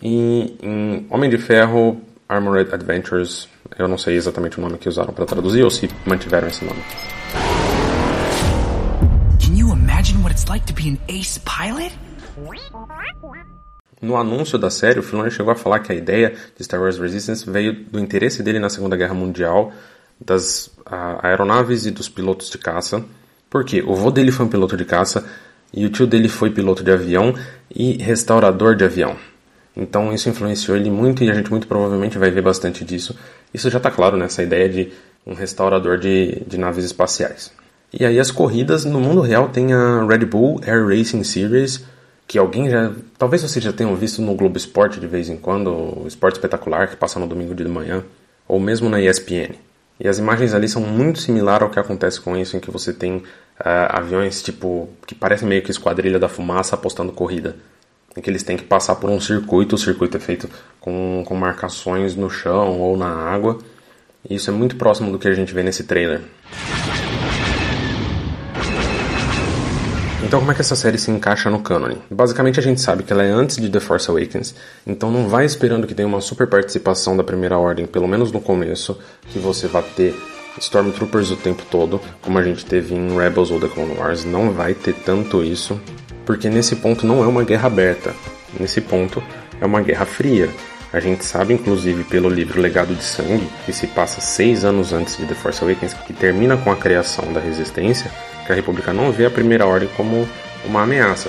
e 0.00 0.56
em 0.62 1.06
Homem 1.10 1.28
de 1.28 1.36
Ferro 1.36 2.00
Armored 2.26 2.74
Adventures, 2.74 3.46
eu 3.78 3.86
não 3.86 3.98
sei 3.98 4.16
exatamente 4.16 4.58
o 4.58 4.62
nome 4.62 4.78
que 4.78 4.88
usaram 4.88 5.12
para 5.12 5.26
traduzir 5.26 5.62
ou 5.62 5.70
se 5.70 5.90
mantiveram 6.06 6.48
esse 6.48 6.64
nome. 6.64 6.80
Can 9.38 9.54
you 9.54 9.70
imagine 9.70 10.22
what 10.22 10.32
it's 10.32 10.48
like 10.48 10.64
to 10.64 10.72
be 10.72 10.88
an 10.88 10.96
ace 11.08 11.38
pilot? 11.40 11.92
No 14.00 14.16
anúncio 14.16 14.58
da 14.58 14.70
série, 14.70 14.98
o 14.98 15.02
Filoni 15.02 15.30
chegou 15.30 15.52
a 15.52 15.56
falar 15.56 15.80
que 15.80 15.92
a 15.92 15.94
ideia 15.94 16.34
de 16.56 16.64
Star 16.64 16.80
Wars 16.80 16.96
Resistance 16.96 17.50
veio 17.50 17.84
do 17.84 18.00
interesse 18.00 18.42
dele 18.42 18.58
na 18.58 18.70
Segunda 18.70 18.96
Guerra 18.96 19.12
Mundial, 19.12 19.74
das 20.18 20.70
a, 20.86 21.28
aeronaves 21.28 21.84
e 21.84 21.90
dos 21.90 22.08
pilotos 22.08 22.48
de 22.48 22.56
caça. 22.56 23.04
Porque 23.50 23.82
o 23.82 23.94
vô 23.94 24.10
dele 24.10 24.32
foi 24.32 24.46
um 24.46 24.48
piloto 24.48 24.74
de 24.74 24.84
caça 24.86 25.24
e 25.72 25.84
o 25.84 25.90
tio 25.90 26.06
dele 26.06 26.28
foi 26.28 26.50
piloto 26.50 26.82
de 26.82 26.90
avião 26.90 27.34
e 27.74 28.02
restaurador 28.02 28.74
de 28.74 28.84
avião. 28.84 29.16
Então 29.76 30.12
isso 30.12 30.28
influenciou 30.28 30.76
ele 30.76 30.90
muito 30.90 31.22
e 31.22 31.30
a 31.30 31.34
gente 31.34 31.50
muito 31.50 31.66
provavelmente 31.66 32.16
vai 32.16 32.30
ver 32.30 32.42
bastante 32.42 32.84
disso. 32.84 33.16
Isso 33.52 33.68
já 33.68 33.76
está 33.76 33.90
claro 33.90 34.16
nessa 34.16 34.42
ideia 34.42 34.68
de 34.68 34.92
um 35.26 35.34
restaurador 35.34 35.98
de, 35.98 36.42
de 36.46 36.56
naves 36.56 36.84
espaciais. 36.84 37.52
E 37.92 38.04
aí 38.04 38.18
as 38.18 38.30
corridas 38.30 38.84
no 38.84 39.00
mundo 39.00 39.20
real 39.20 39.48
tem 39.48 39.72
a 39.72 40.04
Red 40.06 40.24
Bull 40.24 40.60
Air 40.66 40.86
Racing 40.86 41.22
Series, 41.24 41.84
que 42.26 42.38
alguém 42.38 42.70
já. 42.70 42.92
Talvez 43.18 43.42
vocês 43.42 43.64
já 43.64 43.72
tenham 43.72 43.94
visto 43.94 44.20
no 44.22 44.34
Globo 44.34 44.56
Esporte 44.56 44.98
de 44.98 45.06
vez 45.06 45.28
em 45.28 45.36
quando, 45.36 45.70
o 45.70 46.04
Esporte 46.06 46.36
Espetacular, 46.36 46.88
que 46.88 46.96
passa 46.96 47.20
no 47.20 47.26
domingo 47.26 47.54
de 47.54 47.64
manhã, 47.64 48.04
ou 48.48 48.58
mesmo 48.58 48.88
na 48.88 49.00
ESPN. 49.00 49.54
E 49.98 50.08
as 50.08 50.18
imagens 50.18 50.52
ali 50.52 50.68
são 50.68 50.82
muito 50.82 51.20
similares 51.20 51.62
ao 51.62 51.70
que 51.70 51.78
acontece 51.78 52.20
com 52.20 52.36
isso, 52.36 52.56
em 52.56 52.60
que 52.60 52.70
você 52.70 52.92
tem 52.92 53.22
uh, 53.60 53.96
aviões 53.96 54.42
tipo 54.42 54.88
que 55.06 55.14
parecem 55.14 55.48
meio 55.48 55.62
que 55.62 55.70
esquadrilha 55.70 56.18
da 56.18 56.28
fumaça 56.28 56.74
apostando 56.74 57.12
corrida. 57.12 57.56
Em 58.16 58.20
que 58.20 58.30
eles 58.30 58.42
têm 58.42 58.56
que 58.56 58.64
passar 58.64 58.96
por 58.96 59.10
um 59.10 59.20
circuito, 59.20 59.74
o 59.74 59.78
circuito 59.78 60.16
é 60.16 60.20
feito 60.20 60.48
com, 60.80 61.22
com 61.26 61.34
marcações 61.34 62.14
no 62.14 62.30
chão 62.30 62.80
ou 62.80 62.96
na 62.96 63.08
água. 63.08 63.58
E 64.28 64.34
isso 64.36 64.48
é 64.50 64.52
muito 64.52 64.76
próximo 64.76 65.12
do 65.12 65.18
que 65.18 65.28
a 65.28 65.34
gente 65.34 65.52
vê 65.52 65.62
nesse 65.62 65.84
trailer. 65.84 66.22
Então 70.26 70.40
como 70.40 70.50
é 70.50 70.54
que 70.56 70.60
essa 70.60 70.74
série 70.74 70.98
se 70.98 71.08
encaixa 71.08 71.48
no 71.48 71.60
canon? 71.60 71.98
Basicamente 72.10 72.58
a 72.58 72.62
gente 72.62 72.80
sabe 72.80 73.04
que 73.04 73.12
ela 73.12 73.22
é 73.22 73.30
antes 73.30 73.58
de 73.58 73.68
The 73.68 73.78
Force 73.78 74.10
Awakens, 74.10 74.56
então 74.84 75.08
não 75.08 75.28
vai 75.28 75.44
esperando 75.44 75.86
que 75.86 75.94
tenha 75.94 76.08
uma 76.08 76.20
super 76.20 76.48
participação 76.48 77.16
da 77.16 77.22
Primeira 77.22 77.56
Ordem, 77.56 77.86
pelo 77.86 78.08
menos 78.08 78.32
no 78.32 78.40
começo, 78.40 78.98
que 79.30 79.38
você 79.38 79.68
vá 79.68 79.82
ter 79.82 80.16
Stormtroopers 80.58 81.30
o 81.30 81.36
tempo 81.36 81.62
todo, 81.70 82.00
como 82.22 82.38
a 82.38 82.42
gente 82.42 82.64
teve 82.64 82.94
em 82.94 83.16
Rebels 83.16 83.50
ou 83.50 83.60
The 83.60 83.68
Clone 83.68 83.96
Wars, 83.96 84.24
não 84.24 84.52
vai 84.52 84.74
ter 84.74 84.94
tanto 84.94 85.42
isso, 85.44 85.80
porque 86.24 86.48
nesse 86.48 86.76
ponto 86.76 87.06
não 87.06 87.22
é 87.22 87.26
uma 87.26 87.44
guerra 87.44 87.66
aberta. 87.66 88.14
Nesse 88.58 88.80
ponto 88.80 89.22
é 89.60 89.66
uma 89.66 89.80
guerra 89.80 90.06
fria. 90.06 90.48
A 90.92 91.00
gente 91.00 91.24
sabe, 91.24 91.52
inclusive, 91.52 92.04
pelo 92.04 92.28
livro 92.28 92.60
Legado 92.60 92.94
de 92.94 93.02
Sangue, 93.02 93.46
que 93.64 93.72
se 93.72 93.86
passa 93.86 94.20
seis 94.20 94.64
anos 94.64 94.92
antes 94.92 95.16
de 95.16 95.26
The 95.26 95.34
Force 95.34 95.62
Awakens, 95.62 95.92
que 95.92 96.12
termina 96.12 96.56
com 96.56 96.70
a 96.70 96.76
criação 96.76 97.32
da 97.32 97.40
Resistência, 97.40 98.10
que 98.46 98.52
a 98.52 98.54
República 98.54 98.92
não 98.92 99.12
vê 99.12 99.26
a 99.26 99.30
Primeira 99.30 99.66
Ordem 99.66 99.90
como 99.96 100.26
uma 100.64 100.82
ameaça. 100.82 101.28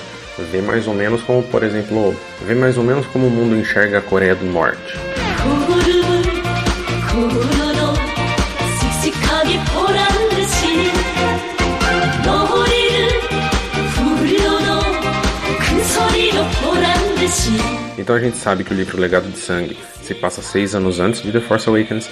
Vê 0.50 0.62
mais 0.62 0.86
ou 0.86 0.94
menos 0.94 1.20
como, 1.22 1.42
por 1.42 1.64
exemplo, 1.64 2.16
vê 2.46 2.54
mais 2.54 2.78
ou 2.78 2.84
menos 2.84 3.04
como 3.06 3.26
o 3.26 3.30
mundo 3.30 3.56
enxerga 3.56 3.98
a 3.98 4.02
Coreia 4.02 4.36
do 4.36 4.46
Norte. 4.46 4.94
Então 17.98 18.14
a 18.14 18.20
gente 18.20 18.36
sabe 18.36 18.64
que 18.64 18.72
o 18.72 18.76
livro 18.76 18.98
Legado 18.98 19.28
de 19.28 19.38
Sangue 19.38 19.76
se 20.02 20.14
passa 20.14 20.40
seis 20.40 20.74
anos 20.74 21.00
antes 21.00 21.22
de 21.22 21.32
The 21.32 21.40
Force 21.40 21.68
Awakens 21.68 22.08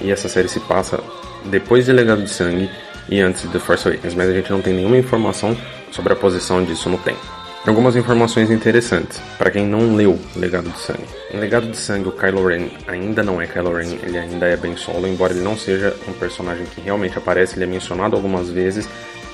e 0.00 0.10
essa 0.10 0.28
série 0.28 0.48
se 0.48 0.60
passa 0.60 1.02
depois 1.46 1.86
de 1.86 1.92
Legado 1.92 2.22
de 2.22 2.30
Sangue 2.30 2.70
e 3.08 3.20
antes 3.20 3.42
de 3.42 3.48
The 3.48 3.58
Force 3.58 3.88
Awakens, 3.88 4.14
mas 4.14 4.28
a 4.28 4.32
gente 4.32 4.50
não 4.50 4.62
tem 4.62 4.74
nenhuma 4.74 4.96
informação 4.96 5.56
sobre 5.90 6.12
a 6.12 6.16
posição 6.16 6.64
disso 6.64 6.88
no 6.88 6.98
tempo. 6.98 7.40
Algumas 7.66 7.94
informações 7.94 8.50
interessantes 8.50 9.20
para 9.36 9.50
quem 9.50 9.66
não 9.66 9.94
leu 9.94 10.18
Legado 10.34 10.70
de 10.70 10.78
Sangue. 10.78 11.04
Em 11.30 11.38
Legado 11.38 11.66
de 11.66 11.76
Sangue, 11.76 12.08
o 12.08 12.12
Kylo 12.12 12.46
Ren 12.46 12.68
ainda 12.86 13.22
não 13.22 13.40
é 13.40 13.46
Kylo 13.46 13.74
Ren, 13.74 13.98
ele 14.02 14.16
ainda 14.16 14.46
é 14.46 14.56
Ben 14.56 14.76
Solo, 14.76 15.06
embora 15.06 15.34
ele 15.34 15.42
não 15.42 15.58
seja 15.58 15.94
um 16.08 16.12
personagem 16.14 16.64
que 16.64 16.80
realmente 16.80 17.18
aparece, 17.18 17.56
ele 17.56 17.64
é 17.64 17.66
mencionado 17.66 18.16
algumas 18.16 18.48
vezes 18.48 18.88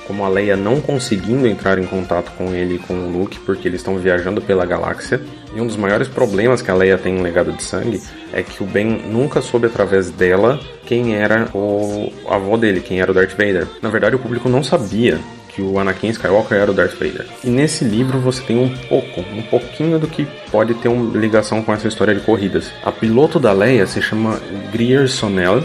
como 0.07 0.23
a 0.23 0.29
Leia 0.29 0.55
não 0.55 0.79
conseguindo 0.79 1.45
entrar 1.45 1.77
em 1.77 1.85
contato 1.85 2.31
com 2.37 2.53
ele 2.53 2.75
e 2.75 2.79
com 2.79 2.93
o 2.93 3.11
Luke, 3.11 3.39
porque 3.41 3.67
eles 3.67 3.81
estão 3.81 3.97
viajando 3.97 4.41
pela 4.41 4.65
galáxia. 4.65 5.21
E 5.53 5.59
um 5.59 5.67
dos 5.67 5.75
maiores 5.75 6.07
problemas 6.07 6.61
que 6.61 6.71
a 6.71 6.73
Leia 6.73 6.97
tem 6.97 7.17
em 7.17 7.21
Legado 7.21 7.51
de 7.51 7.61
Sangue 7.61 8.01
é 8.31 8.41
que 8.41 8.63
o 8.63 8.65
Ben 8.65 8.85
nunca 8.85 9.41
soube 9.41 9.67
através 9.67 10.09
dela 10.09 10.59
quem 10.85 11.15
era 11.15 11.49
o 11.53 12.11
avô 12.29 12.57
dele, 12.57 12.79
quem 12.79 13.01
era 13.01 13.11
o 13.11 13.13
Darth 13.13 13.31
Vader. 13.31 13.67
Na 13.81 13.89
verdade, 13.89 14.15
o 14.15 14.19
público 14.19 14.47
não 14.47 14.63
sabia 14.63 15.19
que 15.49 15.61
o 15.61 15.79
Anakin 15.79 16.09
Skywalker 16.09 16.57
era 16.57 16.71
o 16.71 16.73
Darth 16.73 16.93
Vader. 16.93 17.25
E 17.43 17.49
nesse 17.49 17.83
livro 17.83 18.19
você 18.19 18.43
tem 18.43 18.57
um 18.57 18.69
pouco, 18.87 19.21
um 19.21 19.41
pouquinho 19.41 19.97
do 19.97 20.07
que 20.07 20.27
pode 20.51 20.75
ter 20.75 20.87
uma 20.87 21.17
ligação 21.17 21.63
com 21.63 21.73
essa 21.73 21.87
história 21.87 22.13
de 22.13 22.21
corridas. 22.21 22.71
A 22.83 22.91
piloto 22.91 23.39
da 23.39 23.51
Leia 23.51 23.87
se 23.87 24.01
chama 24.01 24.39
Greer 24.71 25.09
Sonell 25.09 25.63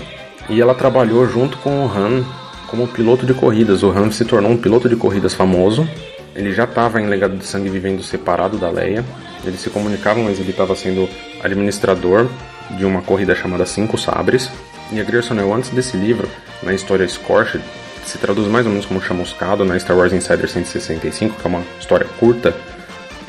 e 0.49 0.61
ela 0.61 0.75
trabalhou 0.75 1.29
junto 1.29 1.59
com 1.59 1.85
o 1.85 1.87
Han 1.87 2.25
como 2.73 2.89
piloto 2.89 3.27
de 3.27 3.35
corridas. 3.35 3.83
O 3.83 3.91
Han 3.91 4.11
se 4.11 4.25
tornou 4.25 4.51
um 4.51 4.57
piloto 4.57 4.89
de 4.89 4.97
corridas 4.97 5.35
famoso. 5.35 5.87
Ele 6.35 6.55
já 6.55 6.65
estava 6.65 6.99
em 6.99 7.07
Legado 7.07 7.37
de 7.37 7.45
Sangue 7.45 7.69
vivendo 7.69 8.03
separado 8.03 8.57
da 8.57 8.71
Leia. 8.71 9.05
Eles 9.45 9.61
se 9.61 9.69
comunicavam, 9.69 10.25
mas 10.25 10.41
ele 10.41 10.53
estava 10.53 10.75
sendo 10.75 11.07
administrador 11.43 12.27
de 12.71 12.87
uma 12.87 13.03
corrida 13.03 13.35
chamada 13.35 13.67
Cinco 13.67 13.99
Sabres. 13.99 14.51
E 14.91 14.99
a 14.99 15.05
Grierson 15.05 15.35
antes 15.55 15.69
desse 15.69 15.99
livro, 15.99 16.27
na 16.63 16.73
história 16.73 17.07
Scorched, 17.07 17.63
se 18.07 18.17
traduz 18.17 18.49
mais 18.49 18.65
ou 18.65 18.73
menos 18.73 18.87
como 18.87 19.03
chamuscado 19.03 19.67
na 19.67 19.79
Star 19.79 19.97
Wars 19.97 20.15
Insider 20.15 20.49
165, 20.49 21.39
que 21.39 21.47
é 21.47 21.51
uma 21.51 21.63
história 21.79 22.07
curta. 22.19 22.57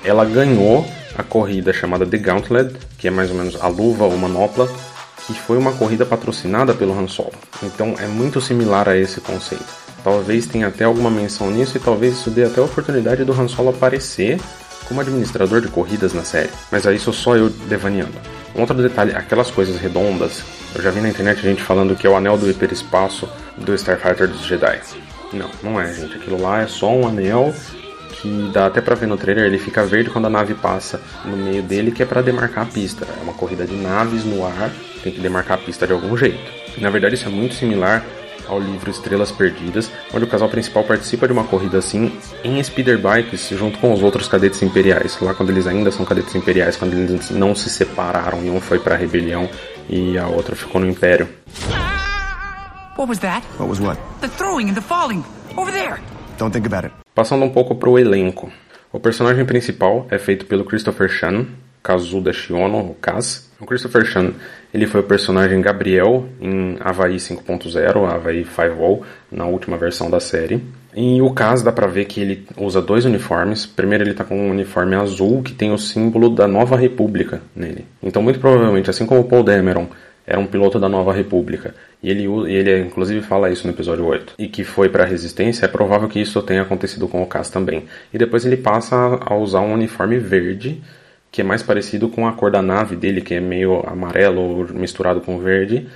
Ela 0.05 0.23
ganhou 0.23 0.85
a 1.17 1.23
corrida 1.23 1.73
chamada 1.73 2.05
The 2.05 2.17
Gauntlet, 2.17 2.73
que 2.97 3.09
é 3.09 3.11
mais 3.11 3.29
ou 3.29 3.35
menos 3.35 3.61
a 3.61 3.67
luva 3.67 4.05
ou 4.05 4.17
manopla, 4.17 4.69
que 5.25 5.33
foi 5.33 5.57
uma 5.57 5.71
corrida 5.73 6.05
patrocinada 6.05 6.73
pelo 6.73 6.97
Han 6.97 7.07
Solo. 7.07 7.33
Então 7.61 7.95
é 7.97 8.07
muito 8.07 8.41
similar 8.41 8.89
a 8.89 8.97
esse 8.97 9.21
conceito. 9.21 9.65
Talvez 10.03 10.45
tenha 10.45 10.67
até 10.67 10.83
alguma 10.83 11.09
menção 11.09 11.49
nisso 11.49 11.77
e 11.77 11.79
talvez 11.79 12.15
isso 12.15 12.29
dê 12.29 12.43
até 12.43 12.59
a 12.59 12.65
oportunidade 12.65 13.23
do 13.23 13.31
Han 13.31 13.47
Solo 13.47 13.69
aparecer 13.69 14.39
como 14.87 14.99
administrador 14.99 15.61
de 15.61 15.69
corridas 15.69 16.13
na 16.13 16.23
série. 16.23 16.49
Mas 16.71 16.85
aí 16.85 16.99
sou 16.99 17.13
só 17.13 17.35
eu 17.35 17.49
devaneando. 17.49 18.13
Um 18.55 18.61
outro 18.61 18.75
detalhe, 18.75 19.15
aquelas 19.15 19.49
coisas 19.49 19.77
redondas, 19.77 20.43
eu 20.75 20.81
já 20.81 20.91
vi 20.91 20.99
na 20.99 21.09
internet 21.09 21.41
gente 21.41 21.63
falando 21.63 21.95
que 21.95 22.05
é 22.05 22.09
o 22.09 22.15
anel 22.15 22.37
do 22.37 22.49
hiperespaço 22.49 23.27
do 23.57 23.73
Starfighter 23.73 24.27
dos 24.27 24.45
Jedi. 24.45 24.79
Não, 25.31 25.49
não 25.63 25.81
é, 25.81 25.91
gente. 25.93 26.15
Aquilo 26.15 26.41
lá 26.41 26.61
é 26.61 26.67
só 26.67 26.91
um 26.91 27.07
anel 27.07 27.53
que 28.23 28.49
dá 28.53 28.67
até 28.67 28.79
pra 28.79 28.95
ver 28.95 29.05
no 29.05 29.17
trailer, 29.17 29.45
ele 29.45 29.59
fica 29.59 29.85
verde 29.85 30.09
quando 30.09 30.27
a 30.27 30.29
nave 30.29 30.53
passa 30.53 31.01
no 31.25 31.35
meio 31.35 31.61
dele, 31.61 31.91
que 31.91 32.01
é 32.01 32.05
para 32.05 32.21
demarcar 32.21 32.63
a 32.63 32.67
pista. 32.67 33.05
É 33.19 33.21
uma 33.21 33.33
corrida 33.33 33.65
de 33.65 33.75
naves 33.75 34.23
no 34.23 34.45
ar 34.45 34.71
tem 35.03 35.11
que 35.11 35.19
demarcar 35.19 35.57
a 35.57 35.61
pista 35.61 35.85
de 35.85 35.91
algum 35.91 36.15
jeito. 36.15 36.39
Na 36.77 36.89
verdade, 36.89 37.15
isso 37.15 37.27
é 37.27 37.29
muito 37.29 37.53
similar 37.55 38.03
ao 38.47 38.59
livro 38.59 38.89
Estrelas 38.89 39.31
Perdidas, 39.31 39.91
onde 40.13 40.23
o 40.23 40.27
casal 40.27 40.47
principal 40.47 40.83
participa 40.83 41.27
de 41.27 41.33
uma 41.33 41.43
corrida 41.43 41.77
assim 41.77 42.17
em 42.43 42.63
speeder 42.63 42.97
bikes 42.97 43.49
junto 43.49 43.77
com 43.79 43.93
os 43.93 44.01
outros 44.01 44.27
cadetes 44.27 44.61
imperiais, 44.61 45.17
lá 45.21 45.33
quando 45.33 45.49
eles 45.49 45.67
ainda 45.67 45.91
são 45.91 46.05
cadetes 46.05 46.33
imperiais, 46.35 46.77
quando 46.77 46.93
eles 46.93 47.29
não 47.29 47.53
se 47.53 47.69
separaram 47.69 48.43
e 48.43 48.49
um 48.49 48.59
foi 48.59 48.79
para 48.79 48.95
a 48.95 48.97
rebelião 48.97 49.49
e 49.89 50.17
a 50.17 50.27
outra 50.27 50.55
ficou 50.55 50.79
no 50.79 50.87
império. 50.87 51.27
What 52.97 53.09
was 53.09 53.19
that? 53.19 53.45
What 53.57 53.69
was 53.69 53.79
what? 53.79 53.99
The 54.21 54.29
throwing 54.29 54.69
and 54.69 54.75
the 54.75 54.81
falling. 54.81 55.23
Over 55.57 55.71
there. 55.71 55.99
Don't 56.37 56.51
think 56.51 56.65
about 56.65 56.85
it. 56.85 57.02
Passando 57.15 57.45
um 57.45 57.49
pouco 57.49 57.75
pro 57.75 57.99
elenco. 57.99 58.51
O 58.91 58.99
personagem 58.99 59.45
principal 59.45 60.07
é 60.09 60.17
feito 60.17 60.47
pelo 60.47 60.65
Christopher 60.65 61.07
Chan, 61.07 61.45
Kazuda 61.83 62.33
Shiono, 62.33 62.79
o 62.79 62.95
Kaz. 62.95 63.51
O 63.59 63.67
Christopher 63.67 64.03
Chan, 64.03 64.33
ele 64.73 64.87
foi 64.87 65.01
o 65.01 65.03
personagem 65.03 65.61
Gabriel 65.61 66.25
em 66.41 66.75
Havaí 66.79 67.17
5.0, 67.17 68.11
Havaí 68.11 68.43
5.0, 68.43 69.01
na 69.31 69.45
última 69.45 69.77
versão 69.77 70.09
da 70.09 70.19
série. 70.19 70.63
E 70.95 71.21
o 71.21 71.31
Kaz 71.31 71.61
dá 71.61 71.71
pra 71.71 71.85
ver 71.85 72.05
que 72.05 72.19
ele 72.19 72.47
usa 72.57 72.81
dois 72.81 73.05
uniformes. 73.05 73.63
Primeiro 73.63 74.03
ele 74.03 74.15
tá 74.15 74.23
com 74.23 74.35
um 74.35 74.49
uniforme 74.49 74.95
azul 74.95 75.43
que 75.43 75.53
tem 75.53 75.71
o 75.71 75.77
símbolo 75.77 76.29
da 76.29 76.47
Nova 76.47 76.75
República 76.75 77.41
nele. 77.55 77.85
Então 78.01 78.23
muito 78.23 78.39
provavelmente, 78.39 78.89
assim 78.89 79.05
como 79.05 79.21
o 79.21 79.25
Paul 79.25 79.43
Dameron 79.43 79.87
era 80.25 80.39
um 80.39 80.47
piloto 80.47 80.79
da 80.79 80.87
Nova 80.87 81.13
República, 81.13 81.75
e 82.03 82.09
ele, 82.09 82.25
ele 82.51 82.81
inclusive 82.81 83.21
fala 83.21 83.49
isso 83.49 83.65
no 83.65 83.71
episódio 83.71 84.05
8, 84.05 84.33
e 84.37 84.49
que 84.49 84.65
foi 84.65 84.89
para 84.89 85.05
a 85.05 85.07
Resistência, 85.07 85.65
é 85.65 85.69
provável 85.69 86.09
que 86.09 86.19
isso 86.19 86.41
tenha 86.41 86.61
acontecido 86.61 87.07
com 87.07 87.23
o 87.23 87.25
Kaz 87.25 87.49
também. 87.49 87.85
E 88.13 88.17
depois 88.17 88.45
ele 88.45 88.57
passa 88.57 88.95
a 89.21 89.33
usar 89.35 89.61
um 89.61 89.73
uniforme 89.73 90.19
verde, 90.19 90.83
que 91.31 91.39
é 91.39 91.43
mais 91.45 91.63
parecido 91.63 92.09
com 92.09 92.27
a 92.27 92.33
cor 92.33 92.51
da 92.51 92.61
nave 92.61 92.97
dele, 92.97 93.21
que 93.21 93.33
é 93.33 93.39
meio 93.39 93.81
amarelo 93.87 94.67
misturado 94.73 95.21
com 95.21 95.39
verde, 95.39 95.87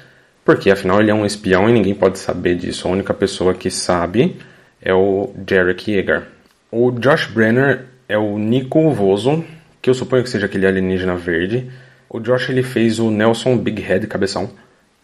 porque 0.46 0.72
afinal 0.72 1.02
ele 1.02 1.12
é 1.12 1.14
um 1.14 1.26
espião 1.26 1.70
e 1.70 1.74
ninguém 1.74 1.94
pode 1.94 2.18
saber 2.20 2.56
disso. 2.56 2.88
A 2.88 2.92
única 2.92 3.14
pessoa 3.14 3.54
que 3.54 3.70
sabe 3.70 4.38
é 4.82 4.94
o 4.94 5.34
Derek 5.36 5.92
Yeager. 5.92 6.24
O 6.72 6.90
Josh 6.92 7.28
Brenner 7.28 7.86
é 8.08 8.18
o 8.18 8.38
Nico 8.38 8.90
Voso, 8.92 9.44
que 9.82 9.90
eu 9.90 9.94
suponho 9.94 10.24
que 10.24 10.30
seja 10.30 10.46
aquele 10.46 10.66
alienígena 10.66 11.18
verde. 11.18 11.70
O 12.10 12.22
Josh 12.22 12.50
ele 12.50 12.64
fez 12.64 12.98
o 12.98 13.12
Nelson 13.12 13.58
Big 13.58 13.82
Head 13.82 14.08
Cabeção 14.08 14.50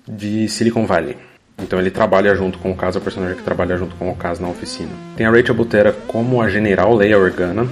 de 0.08 0.48
Silicon 0.48 0.86
Valley. 0.86 1.18
Então 1.58 1.80
ele 1.80 1.92
trabalha 1.92 2.36
junto 2.36 2.58
com 2.58 2.72
o 2.72 2.76
Caso, 2.76 2.98
é 2.98 3.02
o 3.02 3.04
personagem 3.04 3.38
que 3.38 3.44
trabalha 3.44 3.78
junto 3.78 3.96
com 3.96 4.10
o 4.10 4.16
Caso 4.16 4.42
na 4.42 4.50
oficina. 4.50 4.90
Tem 5.16 5.26
a 5.26 5.32
Rachel 5.32 5.56
Butera 5.56 5.94
como 6.08 6.42
a 6.42 6.50
General 6.50 6.94
Leia 6.96 7.18
Organa, 7.18 7.68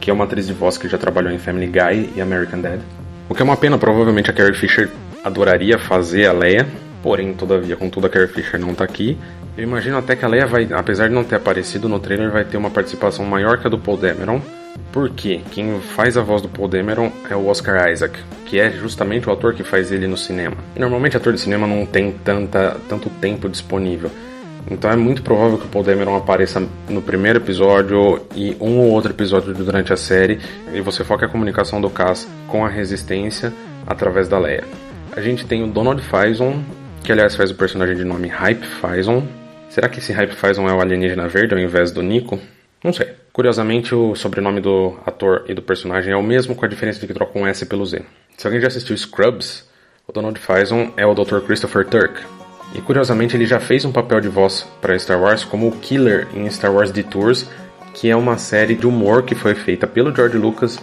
que 0.00 0.10
é 0.10 0.14
uma 0.14 0.24
atriz 0.24 0.46
de 0.46 0.52
voz 0.52 0.78
que 0.78 0.88
já 0.88 0.96
trabalhou 0.96 1.32
em 1.32 1.38
Family 1.38 1.66
Guy 1.66 2.12
e 2.16 2.20
American 2.20 2.60
Dad. 2.60 2.80
O 3.28 3.34
que 3.34 3.42
é 3.42 3.44
uma 3.44 3.56
pena, 3.56 3.76
provavelmente 3.76 4.30
a 4.30 4.32
Carrie 4.32 4.54
Fisher 4.54 4.88
adoraria 5.22 5.78
fazer 5.78 6.26
a 6.26 6.32
Leia, 6.32 6.66
porém, 7.02 7.34
todavia, 7.34 7.76
contudo, 7.76 8.06
a 8.06 8.10
Carrie 8.10 8.28
Fisher 8.28 8.58
não 8.58 8.74
tá 8.74 8.84
aqui. 8.84 9.18
Eu 9.56 9.64
imagino 9.64 9.98
até 9.98 10.16
que 10.16 10.24
a 10.24 10.28
Leia 10.28 10.46
vai, 10.46 10.66
apesar 10.72 11.08
de 11.08 11.14
não 11.14 11.24
ter 11.24 11.36
aparecido 11.36 11.88
no 11.88 11.98
trailer, 11.98 12.30
vai 12.30 12.44
ter 12.44 12.56
uma 12.56 12.70
participação 12.70 13.24
maior 13.24 13.58
que 13.58 13.66
a 13.66 13.70
do 13.70 13.78
Paul 13.78 13.98
Dameron, 13.98 14.40
porque 14.92 15.40
quem 15.52 15.80
faz 15.80 16.16
a 16.16 16.22
voz 16.22 16.42
do 16.42 16.48
Paul 16.48 16.68
Dameron 16.68 17.10
é 17.30 17.36
o 17.36 17.46
Oscar 17.46 17.90
Isaac, 17.90 18.18
que 18.46 18.58
é 18.58 18.70
justamente 18.70 19.28
o 19.28 19.32
ator 19.32 19.54
que 19.54 19.62
faz 19.62 19.92
ele 19.92 20.06
no 20.06 20.16
cinema. 20.16 20.56
E 20.74 20.78
normalmente 20.78 21.16
ator 21.16 21.32
de 21.32 21.40
cinema 21.40 21.66
não 21.66 21.84
tem 21.84 22.12
tanta, 22.12 22.76
tanto 22.88 23.10
tempo 23.10 23.48
disponível. 23.48 24.10
Então 24.70 24.90
é 24.90 24.96
muito 24.96 25.22
provável 25.22 25.56
que 25.58 25.64
o 25.64 25.68
Paul 25.68 25.84
Dameron 25.84 26.16
apareça 26.16 26.62
no 26.88 27.00
primeiro 27.00 27.38
episódio 27.38 28.20
e 28.34 28.56
um 28.60 28.78
ou 28.78 28.90
outro 28.90 29.12
episódio 29.12 29.54
durante 29.54 29.92
a 29.92 29.96
série, 29.96 30.40
e 30.72 30.80
você 30.80 31.04
foca 31.04 31.26
a 31.26 31.28
comunicação 31.28 31.80
do 31.80 31.88
Cass 31.88 32.28
com 32.46 32.64
a 32.64 32.68
Resistência 32.68 33.52
através 33.86 34.28
da 34.28 34.38
Leia. 34.38 34.64
A 35.16 35.20
gente 35.20 35.46
tem 35.46 35.62
o 35.62 35.66
Donald 35.66 36.02
Faison, 36.02 36.62
que 37.02 37.10
aliás 37.10 37.34
faz 37.34 37.50
o 37.50 37.54
personagem 37.54 37.96
de 37.96 38.04
nome 38.04 38.28
Hype 38.28 38.64
Faison. 38.64 39.26
Será 39.70 39.88
que 39.88 39.98
esse 39.98 40.12
Hype 40.12 40.34
Faison 40.34 40.68
é 40.68 40.72
o 40.72 40.80
alienígena 40.80 41.28
verde 41.28 41.54
ao 41.54 41.60
invés 41.60 41.90
do 41.90 42.02
Nico? 42.02 42.38
Não 42.82 42.92
sei. 42.92 43.14
Curiosamente, 43.32 43.94
o 43.94 44.14
sobrenome 44.14 44.60
do 44.60 44.98
ator 45.06 45.44
e 45.48 45.54
do 45.54 45.62
personagem 45.62 46.12
é 46.12 46.16
o 46.16 46.22
mesmo, 46.22 46.54
com 46.54 46.64
a 46.64 46.68
diferença 46.68 47.00
de 47.00 47.06
que 47.06 47.14
troca 47.14 47.38
um 47.38 47.46
S 47.46 47.64
pelo 47.66 47.84
Z. 47.86 48.02
Se 48.36 48.46
alguém 48.46 48.60
já 48.60 48.68
assistiu 48.68 48.96
Scrubs, 48.96 49.68
o 50.06 50.12
Donald 50.12 50.38
Faison 50.40 50.92
é 50.96 51.06
o 51.06 51.14
Dr. 51.14 51.40
Christopher 51.40 51.84
Turk, 51.84 52.20
e 52.74 52.80
curiosamente 52.80 53.36
ele 53.36 53.46
já 53.46 53.60
fez 53.60 53.84
um 53.84 53.92
papel 53.92 54.20
de 54.20 54.28
voz 54.28 54.66
para 54.80 54.98
Star 54.98 55.20
Wars 55.20 55.44
como 55.44 55.68
o 55.68 55.72
Killer 55.72 56.28
em 56.34 56.48
Star 56.50 56.72
Wars 56.72 56.90
Detours, 56.90 57.48
que 57.94 58.10
é 58.10 58.16
uma 58.16 58.38
série 58.38 58.74
de 58.74 58.86
humor 58.86 59.22
que 59.22 59.34
foi 59.34 59.54
feita 59.54 59.86
pelo 59.86 60.14
George 60.14 60.36
Lucas 60.36 60.78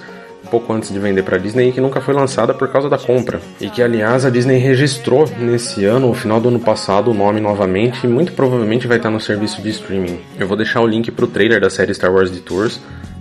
pouco 0.46 0.72
antes 0.74 0.92
de 0.92 1.00
vender 1.00 1.24
para 1.24 1.38
Disney 1.38 1.70
e 1.70 1.72
que 1.72 1.82
nunca 1.82 2.02
foi 2.02 2.14
lançada 2.14 2.54
por 2.54 2.68
causa 2.70 2.90
da 2.90 2.98
compra. 2.98 3.40
E 3.60 3.70
que 3.70 3.82
aliás 3.82 4.26
a 4.26 4.30
Disney 4.30 4.58
registrou 4.58 5.26
nesse 5.38 5.86
ano, 5.86 6.08
no 6.08 6.14
final 6.14 6.40
do 6.40 6.50
ano 6.50 6.60
passado, 6.60 7.12
o 7.12 7.14
nome 7.14 7.42
novamente 7.42 8.06
e 8.06 8.08
muito 8.08 8.34
provavelmente 8.34 8.88
vai 8.88 8.98
estar 8.98 9.10
no 9.10 9.20
serviço 9.20 9.62
de 9.62 9.70
streaming. 9.70 10.20
Eu 10.40 10.48
vou 10.48 10.56
deixar 10.56 10.82
o 10.82 10.88
link 10.88 11.12
pro 11.12 11.28
trailer 11.28 11.60
da 11.60 11.70
série 11.70 11.94
Star 11.94 12.14
Wars 12.14 12.32
Detours 12.32 12.80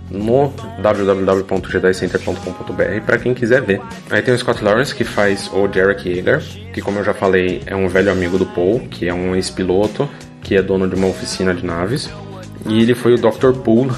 no 0.09 0.53
www.jedicenter.com.br 0.81 3.05
para 3.05 3.17
quem 3.17 3.33
quiser 3.33 3.61
ver. 3.61 3.81
Aí 4.09 4.21
tem 4.21 4.33
o 4.33 4.37
Scott 4.37 4.63
Lawrence 4.63 4.93
que 4.93 5.03
faz 5.03 5.49
o 5.53 5.67
Derek 5.67 6.07
Yeager, 6.07 6.41
que 6.73 6.81
como 6.81 6.99
eu 6.99 7.03
já 7.03 7.13
falei 7.13 7.61
é 7.65 7.75
um 7.75 7.87
velho 7.87 8.11
amigo 8.11 8.37
do 8.37 8.45
Paul, 8.45 8.81
que 8.89 9.07
é 9.07 9.13
um 9.13 9.35
ex-piloto, 9.35 10.09
que 10.41 10.55
é 10.55 10.61
dono 10.61 10.87
de 10.87 10.95
uma 10.95 11.07
oficina 11.07 11.53
de 11.53 11.65
naves. 11.65 12.09
E 12.67 12.81
ele 12.81 12.95
foi 12.95 13.13
o 13.13 13.17
Dr. 13.17 13.53
Poole 13.63 13.91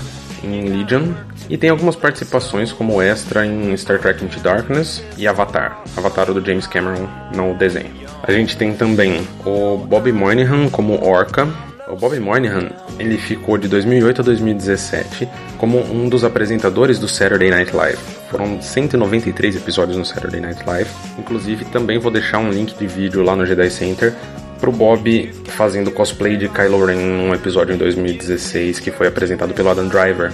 em 0.54 0.70
Legion. 0.70 1.13
E 1.50 1.58
tem 1.58 1.70
algumas 1.70 1.96
participações 1.96 2.72
como 2.72 3.01
extra 3.01 3.46
em 3.46 3.75
Star 3.77 4.00
Trek 4.00 4.24
Into 4.24 4.39
Darkness 4.39 5.04
e 5.18 5.27
Avatar. 5.27 5.82
Avatar 5.96 6.34
do 6.34 6.46
James 6.46 6.68
Cameron 6.68 7.08
no 7.36 7.54
desenho. 7.54 7.92
A 8.24 8.32
gente 8.32 8.58
tem 8.58 8.74
também 8.74 9.25
o 9.46 9.77
Bob 9.77 10.12
Moynihan 10.12 10.70
como 10.70 11.01
Orca, 11.04 11.48
o 11.88 11.96
Bob 11.96 12.20
Moynihan, 12.20 12.70
ele 13.00 13.18
ficou 13.18 13.58
de 13.58 13.70
2008 13.70 14.22
a 14.22 14.24
2017 14.24 15.27
como 15.58 15.80
um 15.80 16.10
dos 16.10 16.24
apresentadores 16.25 17.00
do 17.00 17.08
Saturday 17.08 17.50
Night 17.50 17.74
Live. 17.74 17.98
Foram 18.30 18.62
193 18.62 19.56
episódios 19.56 19.98
no 19.98 20.06
Saturday 20.06 20.42
Night 20.42 20.62
Live. 20.66 20.89
Inclusive, 21.18 21.63
também 21.66 21.98
vou 21.98 22.12
deixar 22.12 22.39
um 22.39 22.51
link 22.51 22.77
de 22.77 22.86
vídeo 22.86 23.24
lá 23.24 23.36
no 23.36 23.46
Jedi 23.46 23.70
Center 23.70 24.13
pro 24.60 24.72
Bob 24.72 25.32
fazendo 25.46 25.92
cosplay 25.92 26.38
de 26.38 26.50
Kylo 26.50 26.86
Ren 26.86 26.96
num 26.96 27.34
episódio 27.34 27.74
em 27.74 27.78
2016 27.78 28.80
que 28.80 28.92
foi 28.92 29.08
apresentado 29.08 29.54
pelo 29.54 29.70
Adam 29.70 29.88
Driver. 29.88 30.32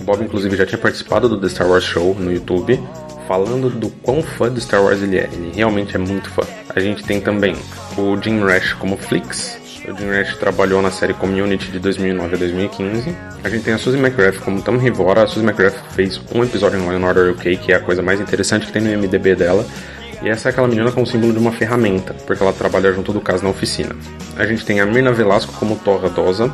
O 0.00 0.04
Bob, 0.04 0.22
inclusive, 0.22 0.56
já 0.56 0.66
tinha 0.66 0.78
participado 0.78 1.28
do 1.28 1.40
The 1.40 1.48
Star 1.48 1.68
Wars 1.68 1.84
Show 1.84 2.14
no 2.18 2.32
YouTube, 2.32 2.80
falando 3.26 3.68
do 3.70 3.88
quão 3.88 4.22
fã 4.22 4.48
do 4.48 4.60
Star 4.60 4.82
Wars 4.82 5.02
ele 5.02 5.18
é. 5.18 5.28
Ele 5.32 5.52
realmente 5.54 5.96
é 5.96 5.98
muito 5.98 6.30
fã. 6.30 6.42
A 6.74 6.80
gente 6.80 7.02
tem 7.04 7.20
também 7.20 7.56
o 7.96 8.16
Jim 8.22 8.40
Rash 8.40 8.74
como 8.74 8.96
Flix, 8.96 9.58
o 9.88 9.96
Jim 9.96 10.10
Rash 10.10 10.36
trabalhou 10.36 10.82
na 10.82 10.90
série 10.90 11.14
Community 11.14 11.70
de 11.70 11.78
2009 11.78 12.34
a 12.34 12.38
2015. 12.38 13.16
A 13.44 13.48
gente 13.48 13.62
tem 13.62 13.74
a 13.74 13.78
Suzy 13.78 13.96
McGrath 13.96 14.38
como 14.40 14.60
Tam 14.60 14.76
Rivora. 14.76 15.22
A 15.22 15.26
Suzy 15.28 15.46
McGrath 15.46 15.76
fez 15.92 16.20
um 16.34 16.42
episódio 16.42 16.78
em 16.78 16.84
Law 16.84 17.08
Order 17.08 17.32
UK, 17.32 17.56
que 17.56 17.72
é 17.72 17.76
a 17.76 17.80
coisa 17.80 18.02
mais 18.02 18.20
interessante 18.20 18.66
que 18.66 18.72
tem 18.72 18.82
no 18.82 18.90
MDB 18.90 19.36
dela. 19.36 19.64
E 20.22 20.28
essa 20.28 20.48
é 20.48 20.50
aquela 20.50 20.68
menina 20.68 20.90
com 20.90 21.02
o 21.02 21.06
símbolo 21.06 21.32
de 21.32 21.38
uma 21.38 21.52
ferramenta, 21.52 22.14
porque 22.26 22.42
ela 22.42 22.52
trabalha 22.52 22.92
junto 22.92 23.12
do 23.12 23.20
caso 23.20 23.44
na 23.44 23.50
oficina. 23.50 23.94
A 24.36 24.46
gente 24.46 24.64
tem 24.64 24.80
a 24.80 24.86
Mirna 24.86 25.12
Velasco 25.12 25.52
como 25.58 25.76
Torra 25.76 26.08
Dosa. 26.08 26.52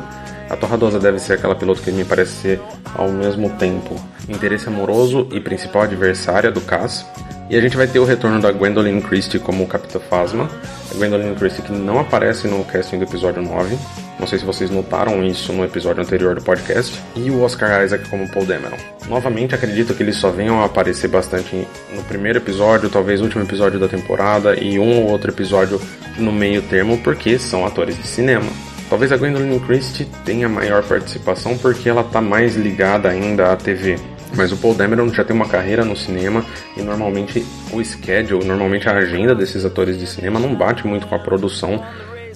A 0.49 0.55
Torra 0.55 0.77
Dosa 0.77 0.99
deve 0.99 1.19
ser 1.19 1.33
aquela 1.33 1.55
piloto 1.55 1.81
que 1.81 1.91
me 1.91 2.03
parece 2.03 2.31
ser, 2.31 2.61
ao 2.95 3.09
mesmo 3.09 3.49
tempo, 3.51 3.95
interesse 4.27 4.67
amoroso 4.67 5.27
e 5.31 5.39
principal 5.39 5.83
adversária 5.83 6.51
do 6.51 6.61
Cass. 6.61 7.05
E 7.53 7.55
a 7.55 7.61
gente 7.61 7.77
vai 7.77 7.85
ter 7.85 7.99
o 7.99 8.03
retorno 8.03 8.41
da 8.41 8.51
Gwendolyn 8.51 8.99
Christie 8.99 9.39
como 9.39 9.67
Capitã 9.67 9.99
Phasma. 9.99 10.49
A 10.89 10.95
Gwendolyn 10.95 11.35
Christie 11.35 11.61
que 11.61 11.71
não 11.71 11.99
aparece 11.99 12.47
no 12.47 12.65
casting 12.65 12.97
do 12.97 13.03
episódio 13.03 13.43
9. 13.43 13.77
Não 14.19 14.25
sei 14.25 14.39
se 14.39 14.43
vocês 14.43 14.71
notaram 14.71 15.23
isso 15.23 15.53
no 15.53 15.63
episódio 15.63 16.01
anterior 16.01 16.33
do 16.33 16.41
podcast. 16.41 16.99
E 17.15 17.29
o 17.29 17.43
Oscar 17.43 17.85
Isaac 17.85 18.09
como 18.09 18.27
Paul 18.27 18.47
Dameron. 18.47 18.75
Novamente, 19.07 19.53
acredito 19.53 19.93
que 19.93 20.01
eles 20.01 20.15
só 20.15 20.31
venham 20.31 20.63
a 20.63 20.65
aparecer 20.65 21.09
bastante 21.09 21.67
no 21.95 22.03
primeiro 22.05 22.39
episódio, 22.39 22.89
talvez 22.89 23.21
último 23.21 23.43
episódio 23.43 23.79
da 23.79 23.87
temporada 23.87 24.59
e 24.59 24.79
um 24.79 25.03
ou 25.03 25.11
outro 25.11 25.29
episódio 25.29 25.79
no 26.17 26.31
meio 26.31 26.63
termo, 26.63 26.97
porque 27.03 27.37
são 27.37 27.67
atores 27.67 27.95
de 27.95 28.07
cinema. 28.07 28.49
Talvez 28.89 29.11
a 29.11 29.17
Gwendolyn 29.17 29.59
Christie 29.59 30.07
tenha 30.25 30.49
maior 30.49 30.81
participação 30.81 31.55
porque 31.55 31.87
ela 31.87 32.01
está 32.01 32.19
mais 32.19 32.55
ligada 32.55 33.09
ainda 33.09 33.51
à 33.51 33.55
TV. 33.55 33.99
Mas 34.35 34.51
o 34.51 34.57
Paul 34.57 34.73
Dameron 34.73 35.09
já 35.13 35.23
tem 35.23 35.35
uma 35.35 35.47
carreira 35.47 35.85
no 35.85 35.95
cinema 35.95 36.43
e 36.75 36.81
normalmente 36.81 37.45
o 37.71 37.83
schedule, 37.83 38.45
normalmente 38.45 38.89
a 38.89 38.93
agenda 38.93 39.35
desses 39.35 39.63
atores 39.63 39.97
de 39.97 40.07
cinema 40.07 40.39
não 40.39 40.55
bate 40.55 40.85
muito 40.87 41.07
com 41.07 41.15
a 41.15 41.19
produção 41.19 41.83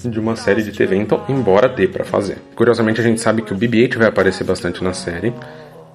de 0.04 0.20
uma 0.20 0.36
série 0.36 0.62
de 0.62 0.72
TV, 0.72 0.96
então, 0.96 1.26
embora 1.28 1.68
dê 1.68 1.88
para 1.88 2.06
fazer. 2.06 2.38
Curiosamente, 2.56 3.02
a 3.02 3.04
gente 3.04 3.20
sabe 3.20 3.42
que 3.42 3.52
o 3.52 3.58
BB-8 3.58 3.98
vai 3.98 4.08
aparecer 4.08 4.44
bastante 4.44 4.84
na 4.84 4.94
série. 4.94 5.34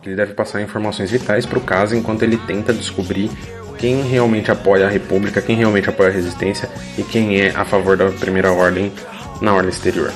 Ele 0.05 0.17
deve 0.17 0.35
passar 0.35 0.61
informações 0.61 1.11
vitais 1.11 1.47
para 1.47 1.59
o 1.59 1.63
caso 1.63 1.95
enquanto 1.95 2.25
ele 2.25 2.37
tenta 2.37 2.73
descobrir 2.73 3.31
quem 3.79 4.03
realmente 4.03 4.51
apoia 4.51 4.87
a 4.87 4.91
República, 4.91 5.41
quem 5.41 5.57
realmente 5.57 5.89
apoia 5.89 6.09
a 6.09 6.13
Resistência 6.13 6.69
e 6.99 7.03
quem 7.03 7.41
é 7.41 7.51
a 7.51 7.65
favor 7.65 7.97
da 7.97 8.11
Primeira 8.11 8.51
Ordem 8.51 8.93
na 9.41 9.55
Ordem 9.55 9.71
Exterior. 9.71 10.13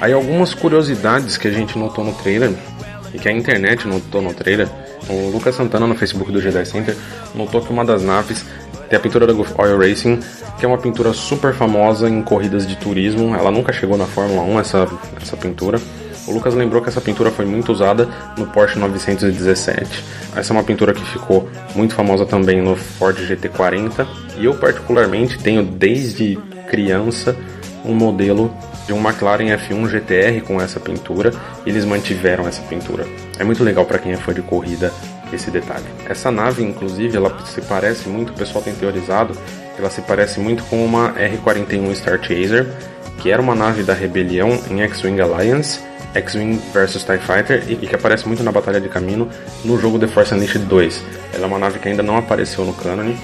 Aí 0.00 0.12
algumas 0.12 0.54
curiosidades 0.54 1.36
que 1.36 1.48
a 1.48 1.50
gente 1.50 1.78
notou 1.78 2.04
no 2.04 2.14
trailer 2.14 2.50
e 3.12 3.18
que 3.18 3.28
a 3.28 3.32
internet 3.32 3.86
notou 3.86 4.22
no 4.22 4.32
trailer 4.32 4.68
o 5.08 5.30
Lucas 5.30 5.54
Santana, 5.54 5.86
no 5.86 5.94
Facebook 5.94 6.30
do 6.30 6.40
Jedi 6.40 6.64
Center, 6.64 6.96
notou 7.34 7.60
que 7.60 7.72
uma 7.72 7.84
das 7.84 8.02
naves 8.02 8.44
tem 8.88 8.96
a 8.98 9.00
pintura 9.00 9.26
da 9.26 9.32
Gulf 9.32 9.52
Oil 9.56 9.78
Racing, 9.78 10.18
que 10.58 10.64
é 10.64 10.68
uma 10.68 10.78
pintura 10.78 11.12
super 11.12 11.54
famosa 11.54 12.08
em 12.08 12.22
corridas 12.22 12.66
de 12.66 12.76
turismo. 12.76 13.34
Ela 13.34 13.50
nunca 13.50 13.72
chegou 13.72 13.96
na 13.96 14.04
Fórmula 14.04 14.42
1, 14.42 14.60
essa, 14.60 14.88
essa 15.20 15.36
pintura. 15.36 15.80
O 16.26 16.32
Lucas 16.32 16.54
lembrou 16.54 16.82
que 16.82 16.88
essa 16.88 17.00
pintura 17.00 17.30
foi 17.30 17.44
muito 17.44 17.72
usada 17.72 18.08
no 18.36 18.46
Porsche 18.46 18.78
917. 18.78 20.04
Essa 20.36 20.52
é 20.52 20.54
uma 20.54 20.64
pintura 20.64 20.92
que 20.92 21.04
ficou 21.04 21.48
muito 21.74 21.94
famosa 21.94 22.26
também 22.26 22.60
no 22.60 22.76
Ford 22.76 23.16
GT40. 23.16 24.06
E 24.38 24.44
eu, 24.44 24.54
particularmente, 24.54 25.38
tenho 25.38 25.62
desde 25.62 26.36
criança 26.68 27.36
um 27.84 27.94
modelo 27.94 28.52
de 28.86 28.92
um 28.92 29.00
McLaren 29.00 29.56
F1 29.56 29.88
GTR 29.88 30.40
com 30.42 30.60
essa 30.60 30.80
pintura, 30.80 31.32
eles 31.64 31.84
mantiveram 31.84 32.46
essa 32.46 32.62
pintura. 32.62 33.06
É 33.38 33.44
muito 33.44 33.62
legal 33.62 33.84
para 33.84 33.98
quem 33.98 34.12
é 34.12 34.16
fã 34.16 34.32
de 34.32 34.42
corrida 34.42 34.92
esse 35.32 35.50
detalhe. 35.50 35.84
Essa 36.08 36.30
nave, 36.30 36.62
inclusive, 36.62 37.16
ela 37.16 37.36
se 37.46 37.60
parece 37.62 38.08
muito, 38.08 38.30
o 38.30 38.36
pessoal 38.36 38.62
tem 38.62 38.74
teorizado, 38.74 39.36
ela 39.78 39.90
se 39.90 40.02
parece 40.02 40.40
muito 40.40 40.64
com 40.64 40.84
uma 40.84 41.14
R-41 41.16 41.94
Star 41.94 42.20
Chaser, 42.22 42.66
que 43.18 43.30
era 43.30 43.40
uma 43.40 43.54
nave 43.54 43.82
da 43.82 43.94
rebelião 43.94 44.58
em 44.70 44.82
X-Wing 44.82 45.20
Alliance, 45.20 45.80
X-Wing 46.14 46.60
vs 46.72 47.04
TIE 47.04 47.18
Fighter 47.18 47.64
e 47.68 47.76
que 47.76 47.94
aparece 47.94 48.26
muito 48.26 48.42
na 48.42 48.50
Batalha 48.50 48.80
de 48.80 48.88
Camino 48.88 49.28
no 49.64 49.78
jogo 49.78 49.98
The 49.98 50.08
Force 50.08 50.34
Unleashed 50.34 50.64
2. 50.64 51.02
Ela 51.34 51.44
é 51.44 51.46
uma 51.46 51.58
nave 51.58 51.78
que 51.78 51.88
ainda 51.88 52.02
não 52.02 52.16
apareceu 52.16 52.64
no 52.64 52.74
canon, 52.74 53.14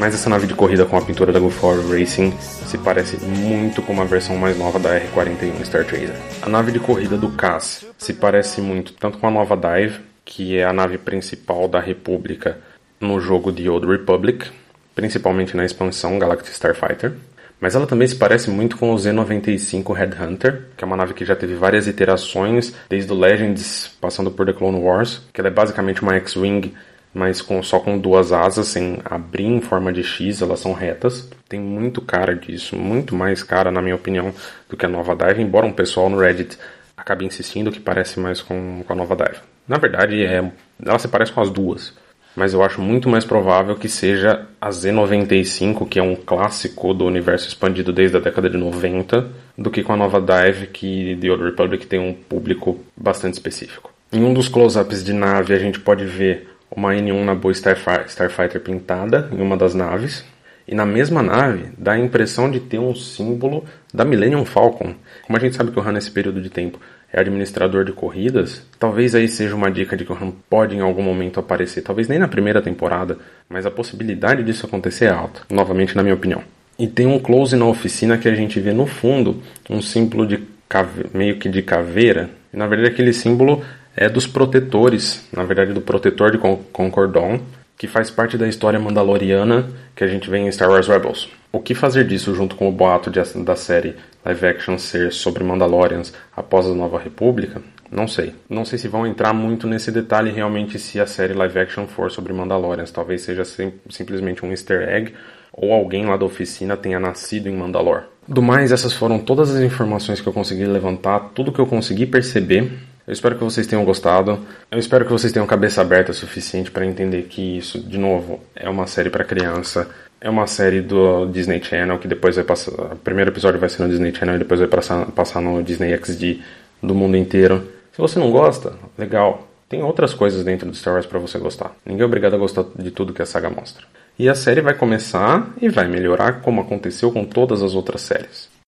mas 0.00 0.14
essa 0.14 0.30
nave 0.30 0.46
de 0.46 0.54
corrida 0.54 0.86
com 0.86 0.96
a 0.96 1.02
pintura 1.02 1.30
da 1.30 1.38
Gulf 1.38 1.62
Racing 1.62 2.32
se 2.40 2.78
parece 2.78 3.18
muito 3.18 3.82
com 3.82 3.92
uma 3.92 4.06
versão 4.06 4.34
mais 4.34 4.56
nova 4.56 4.78
da 4.78 4.94
R-41 4.94 5.62
Star 5.62 5.84
Tracer. 5.84 6.16
A 6.40 6.48
nave 6.48 6.72
de 6.72 6.80
corrida 6.80 7.18
do 7.18 7.28
CAS 7.32 7.84
se 7.98 8.14
parece 8.14 8.62
muito 8.62 8.94
tanto 8.94 9.18
com 9.18 9.26
a 9.26 9.30
nova 9.30 9.54
Dive, 9.54 10.00
que 10.24 10.56
é 10.56 10.64
a 10.64 10.72
nave 10.72 10.96
principal 10.96 11.68
da 11.68 11.78
República 11.78 12.56
no 12.98 13.20
jogo 13.20 13.52
The 13.52 13.68
Old 13.68 13.86
Republic, 13.86 14.50
principalmente 14.94 15.54
na 15.54 15.66
expansão 15.66 16.18
Galactic 16.18 16.54
Starfighter, 16.54 17.12
mas 17.60 17.74
ela 17.74 17.86
também 17.86 18.08
se 18.08 18.16
parece 18.16 18.48
muito 18.48 18.78
com 18.78 18.94
o 18.94 18.98
Z-95 18.98 19.94
Headhunter, 19.94 20.62
que 20.78 20.82
é 20.82 20.86
uma 20.86 20.96
nave 20.96 21.12
que 21.12 21.26
já 21.26 21.36
teve 21.36 21.54
várias 21.56 21.86
iterações, 21.86 22.72
desde 22.88 23.12
o 23.12 23.14
Legends 23.14 23.94
passando 24.00 24.30
por 24.30 24.46
The 24.46 24.54
Clone 24.54 24.80
Wars, 24.80 25.20
que 25.30 25.42
ela 25.42 25.48
é 25.48 25.52
basicamente 25.52 26.00
uma 26.00 26.14
X-Wing 26.14 26.72
mas 27.12 27.42
com, 27.42 27.62
só 27.62 27.80
com 27.80 27.98
duas 27.98 28.32
asas, 28.32 28.68
sem 28.68 28.98
abrir 29.04 29.44
em 29.44 29.60
forma 29.60 29.92
de 29.92 30.02
X, 30.02 30.42
elas 30.42 30.60
são 30.60 30.72
retas. 30.72 31.28
Tem 31.48 31.60
muito 31.60 32.00
cara 32.00 32.34
disso, 32.34 32.76
muito 32.76 33.14
mais 33.14 33.42
cara, 33.42 33.70
na 33.70 33.82
minha 33.82 33.96
opinião, 33.96 34.32
do 34.68 34.76
que 34.76 34.86
a 34.86 34.88
nova 34.88 35.14
Dive, 35.14 35.42
embora 35.42 35.66
um 35.66 35.72
pessoal 35.72 36.08
no 36.08 36.18
Reddit 36.18 36.56
acabe 36.96 37.24
insistindo 37.24 37.72
que 37.72 37.80
parece 37.80 38.20
mais 38.20 38.40
com, 38.40 38.82
com 38.86 38.92
a 38.92 38.96
nova 38.96 39.16
Dive. 39.16 39.38
Na 39.66 39.78
verdade, 39.78 40.24
é, 40.24 40.50
ela 40.84 40.98
se 40.98 41.08
parece 41.08 41.32
com 41.32 41.40
as 41.40 41.50
duas, 41.50 41.94
mas 42.36 42.52
eu 42.52 42.62
acho 42.62 42.80
muito 42.80 43.08
mais 43.08 43.24
provável 43.24 43.74
que 43.74 43.88
seja 43.88 44.46
a 44.60 44.68
Z95, 44.68 45.88
que 45.88 45.98
é 45.98 46.02
um 46.02 46.14
clássico 46.14 46.92
do 46.94 47.06
universo 47.06 47.48
expandido 47.48 47.92
desde 47.92 48.16
a 48.16 48.20
década 48.20 48.48
de 48.48 48.56
90, 48.56 49.28
do 49.56 49.70
que 49.70 49.82
com 49.82 49.92
a 49.92 49.96
nova 49.96 50.20
Dive, 50.20 50.68
que 50.68 51.18
The 51.20 51.30
Old 51.30 51.44
Republic 51.44 51.86
tem 51.86 51.98
um 51.98 52.14
público 52.14 52.80
bastante 52.96 53.34
específico. 53.34 53.92
Em 54.12 54.24
um 54.24 54.34
dos 54.34 54.48
close-ups 54.48 55.04
de 55.04 55.12
nave, 55.12 55.54
a 55.54 55.58
gente 55.58 55.78
pode 55.78 56.04
ver 56.04 56.48
uma 56.70 56.94
N1 56.94 57.24
na 57.24 57.34
boa 57.34 57.52
Starfighter 57.52 58.60
pintada 58.60 59.28
em 59.32 59.40
uma 59.40 59.56
das 59.56 59.74
naves. 59.74 60.24
E 60.68 60.74
na 60.74 60.86
mesma 60.86 61.22
nave 61.22 61.70
dá 61.76 61.92
a 61.92 61.98
impressão 61.98 62.48
de 62.48 62.60
ter 62.60 62.78
um 62.78 62.94
símbolo 62.94 63.64
da 63.92 64.04
Millennium 64.04 64.44
Falcon. 64.44 64.94
Como 65.26 65.36
a 65.36 65.40
gente 65.40 65.56
sabe 65.56 65.72
que 65.72 65.78
o 65.80 65.82
Han 65.82 65.92
nesse 65.92 66.12
período 66.12 66.40
de 66.40 66.48
tempo 66.48 66.78
é 67.12 67.18
administrador 67.18 67.84
de 67.84 67.92
corridas, 67.92 68.64
talvez 68.78 69.16
aí 69.16 69.26
seja 69.26 69.56
uma 69.56 69.70
dica 69.70 69.96
de 69.96 70.04
que 70.04 70.12
o 70.12 70.14
Han 70.14 70.32
pode 70.48 70.76
em 70.76 70.80
algum 70.80 71.02
momento 71.02 71.40
aparecer, 71.40 71.82
talvez 71.82 72.06
nem 72.06 72.20
na 72.20 72.28
primeira 72.28 72.62
temporada, 72.62 73.18
mas 73.48 73.66
a 73.66 73.70
possibilidade 73.70 74.44
disso 74.44 74.64
acontecer 74.64 75.06
é 75.06 75.10
alta, 75.10 75.40
novamente 75.50 75.96
na 75.96 76.04
minha 76.04 76.14
opinião. 76.14 76.42
E 76.78 76.86
tem 76.86 77.06
um 77.06 77.18
close 77.18 77.56
na 77.56 77.66
oficina 77.66 78.16
que 78.16 78.28
a 78.28 78.34
gente 78.34 78.60
vê 78.60 78.72
no 78.72 78.86
fundo 78.86 79.42
um 79.68 79.82
símbolo 79.82 80.24
de 80.24 80.38
cave... 80.68 81.06
meio 81.12 81.36
que 81.36 81.48
de 81.48 81.62
caveira, 81.62 82.30
na 82.52 82.66
verdade 82.68 82.92
aquele 82.92 83.12
símbolo 83.12 83.62
é 83.96 84.08
dos 84.08 84.26
protetores, 84.26 85.28
na 85.32 85.44
verdade 85.44 85.72
do 85.72 85.80
protetor 85.80 86.30
de 86.30 86.38
Concordon, 86.38 87.40
que 87.76 87.88
faz 87.88 88.10
parte 88.10 88.36
da 88.36 88.46
história 88.46 88.78
mandaloriana 88.78 89.68
que 89.96 90.04
a 90.04 90.06
gente 90.06 90.28
vê 90.28 90.38
em 90.38 90.52
Star 90.52 90.68
Wars 90.68 90.86
Rebels. 90.86 91.30
O 91.50 91.60
que 91.60 91.74
fazer 91.74 92.06
disso 92.06 92.34
junto 92.34 92.54
com 92.54 92.68
o 92.68 92.72
boato 92.72 93.10
de, 93.10 93.20
da 93.42 93.56
série 93.56 93.96
live 94.24 94.46
action 94.46 94.76
ser 94.76 95.10
sobre 95.12 95.42
Mandalorians 95.42 96.12
após 96.36 96.66
a 96.66 96.74
Nova 96.74 96.98
República? 96.98 97.62
Não 97.90 98.06
sei. 98.06 98.34
Não 98.48 98.64
sei 98.64 98.78
se 98.78 98.86
vão 98.86 99.06
entrar 99.06 99.32
muito 99.32 99.66
nesse 99.66 99.90
detalhe 99.90 100.30
realmente 100.30 100.78
se 100.78 101.00
a 101.00 101.06
série 101.06 101.32
live 101.32 101.58
action 101.58 101.86
for 101.86 102.10
sobre 102.10 102.32
Mandalorians. 102.32 102.90
Talvez 102.90 103.22
seja 103.22 103.44
sim, 103.44 103.72
simplesmente 103.88 104.44
um 104.44 104.50
easter 104.50 104.88
egg 104.88 105.14
ou 105.52 105.72
alguém 105.72 106.06
lá 106.06 106.16
da 106.16 106.24
oficina 106.24 106.76
tenha 106.76 107.00
nascido 107.00 107.48
em 107.48 107.56
Mandalor. 107.56 108.04
Do 108.28 108.42
mais, 108.42 108.70
essas 108.70 108.92
foram 108.92 109.18
todas 109.18 109.54
as 109.54 109.60
informações 109.60 110.20
que 110.20 110.26
eu 110.28 110.32
consegui 110.32 110.64
levantar, 110.66 111.30
tudo 111.34 111.50
que 111.50 111.58
eu 111.58 111.66
consegui 111.66 112.06
perceber 112.06 112.70
Eu 113.10 113.12
espero 113.12 113.34
que 113.34 113.42
vocês 113.42 113.66
tenham 113.66 113.84
gostado. 113.84 114.38
Eu 114.70 114.78
espero 114.78 115.04
que 115.04 115.10
vocês 115.10 115.32
tenham 115.32 115.44
cabeça 115.44 115.80
aberta 115.80 116.12
o 116.12 116.14
suficiente 116.14 116.70
para 116.70 116.86
entender 116.86 117.22
que 117.22 117.58
isso, 117.58 117.80
de 117.80 117.98
novo, 117.98 118.38
é 118.54 118.70
uma 118.70 118.86
série 118.86 119.10
para 119.10 119.24
criança. 119.24 119.90
É 120.20 120.30
uma 120.30 120.46
série 120.46 120.80
do 120.80 121.26
Disney 121.26 121.60
Channel 121.60 121.98
que 121.98 122.06
depois 122.06 122.36
vai 122.36 122.44
passar. 122.44 122.70
O 122.70 122.96
primeiro 122.98 123.32
episódio 123.32 123.58
vai 123.58 123.68
ser 123.68 123.82
no 123.82 123.88
Disney 123.88 124.14
Channel 124.14 124.36
e 124.36 124.38
depois 124.38 124.60
vai 124.60 124.68
passar, 124.68 125.06
passar 125.06 125.40
no 125.40 125.60
Disney 125.60 125.92
XD 125.96 126.38
do 126.80 126.94
mundo 126.94 127.16
inteiro. 127.16 127.66
Se 127.90 127.98
você 127.98 128.16
não 128.16 128.30
gosta, 128.30 128.74
legal. 128.96 129.44
Tem 129.68 129.82
outras 129.82 130.14
coisas 130.14 130.44
dentro 130.44 130.70
do 130.70 130.76
Star 130.76 130.94
Wars 130.94 131.06
para 131.06 131.18
você 131.18 131.36
gostar. 131.36 131.74
Ninguém 131.84 132.02
é 132.02 132.06
obrigado 132.06 132.34
a 132.34 132.38
gostar 132.38 132.64
de 132.78 132.92
tudo 132.92 133.12
que 133.12 133.22
a 133.22 133.26
saga 133.26 133.50
mostra. 133.50 133.84
E 134.16 134.28
a 134.28 134.36
série 134.36 134.60
vai 134.60 134.74
começar 134.74 135.52
e 135.60 135.68
vai 135.68 135.88
melhorar 135.88 136.42
como 136.42 136.60
aconteceu 136.60 137.10
com 137.10 137.24
todas 137.24 137.60
as 137.60 137.74
outras 137.74 138.02
séries. 138.02 138.59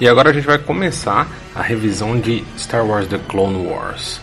E 0.00 0.06
agora 0.06 0.30
a 0.30 0.32
gente 0.32 0.46
vai 0.46 0.58
começar 0.58 1.26
a 1.52 1.60
revisão 1.60 2.16
de 2.20 2.44
Star 2.56 2.86
Wars 2.86 3.08
The 3.08 3.18
Clone 3.18 3.66
Wars, 3.66 4.20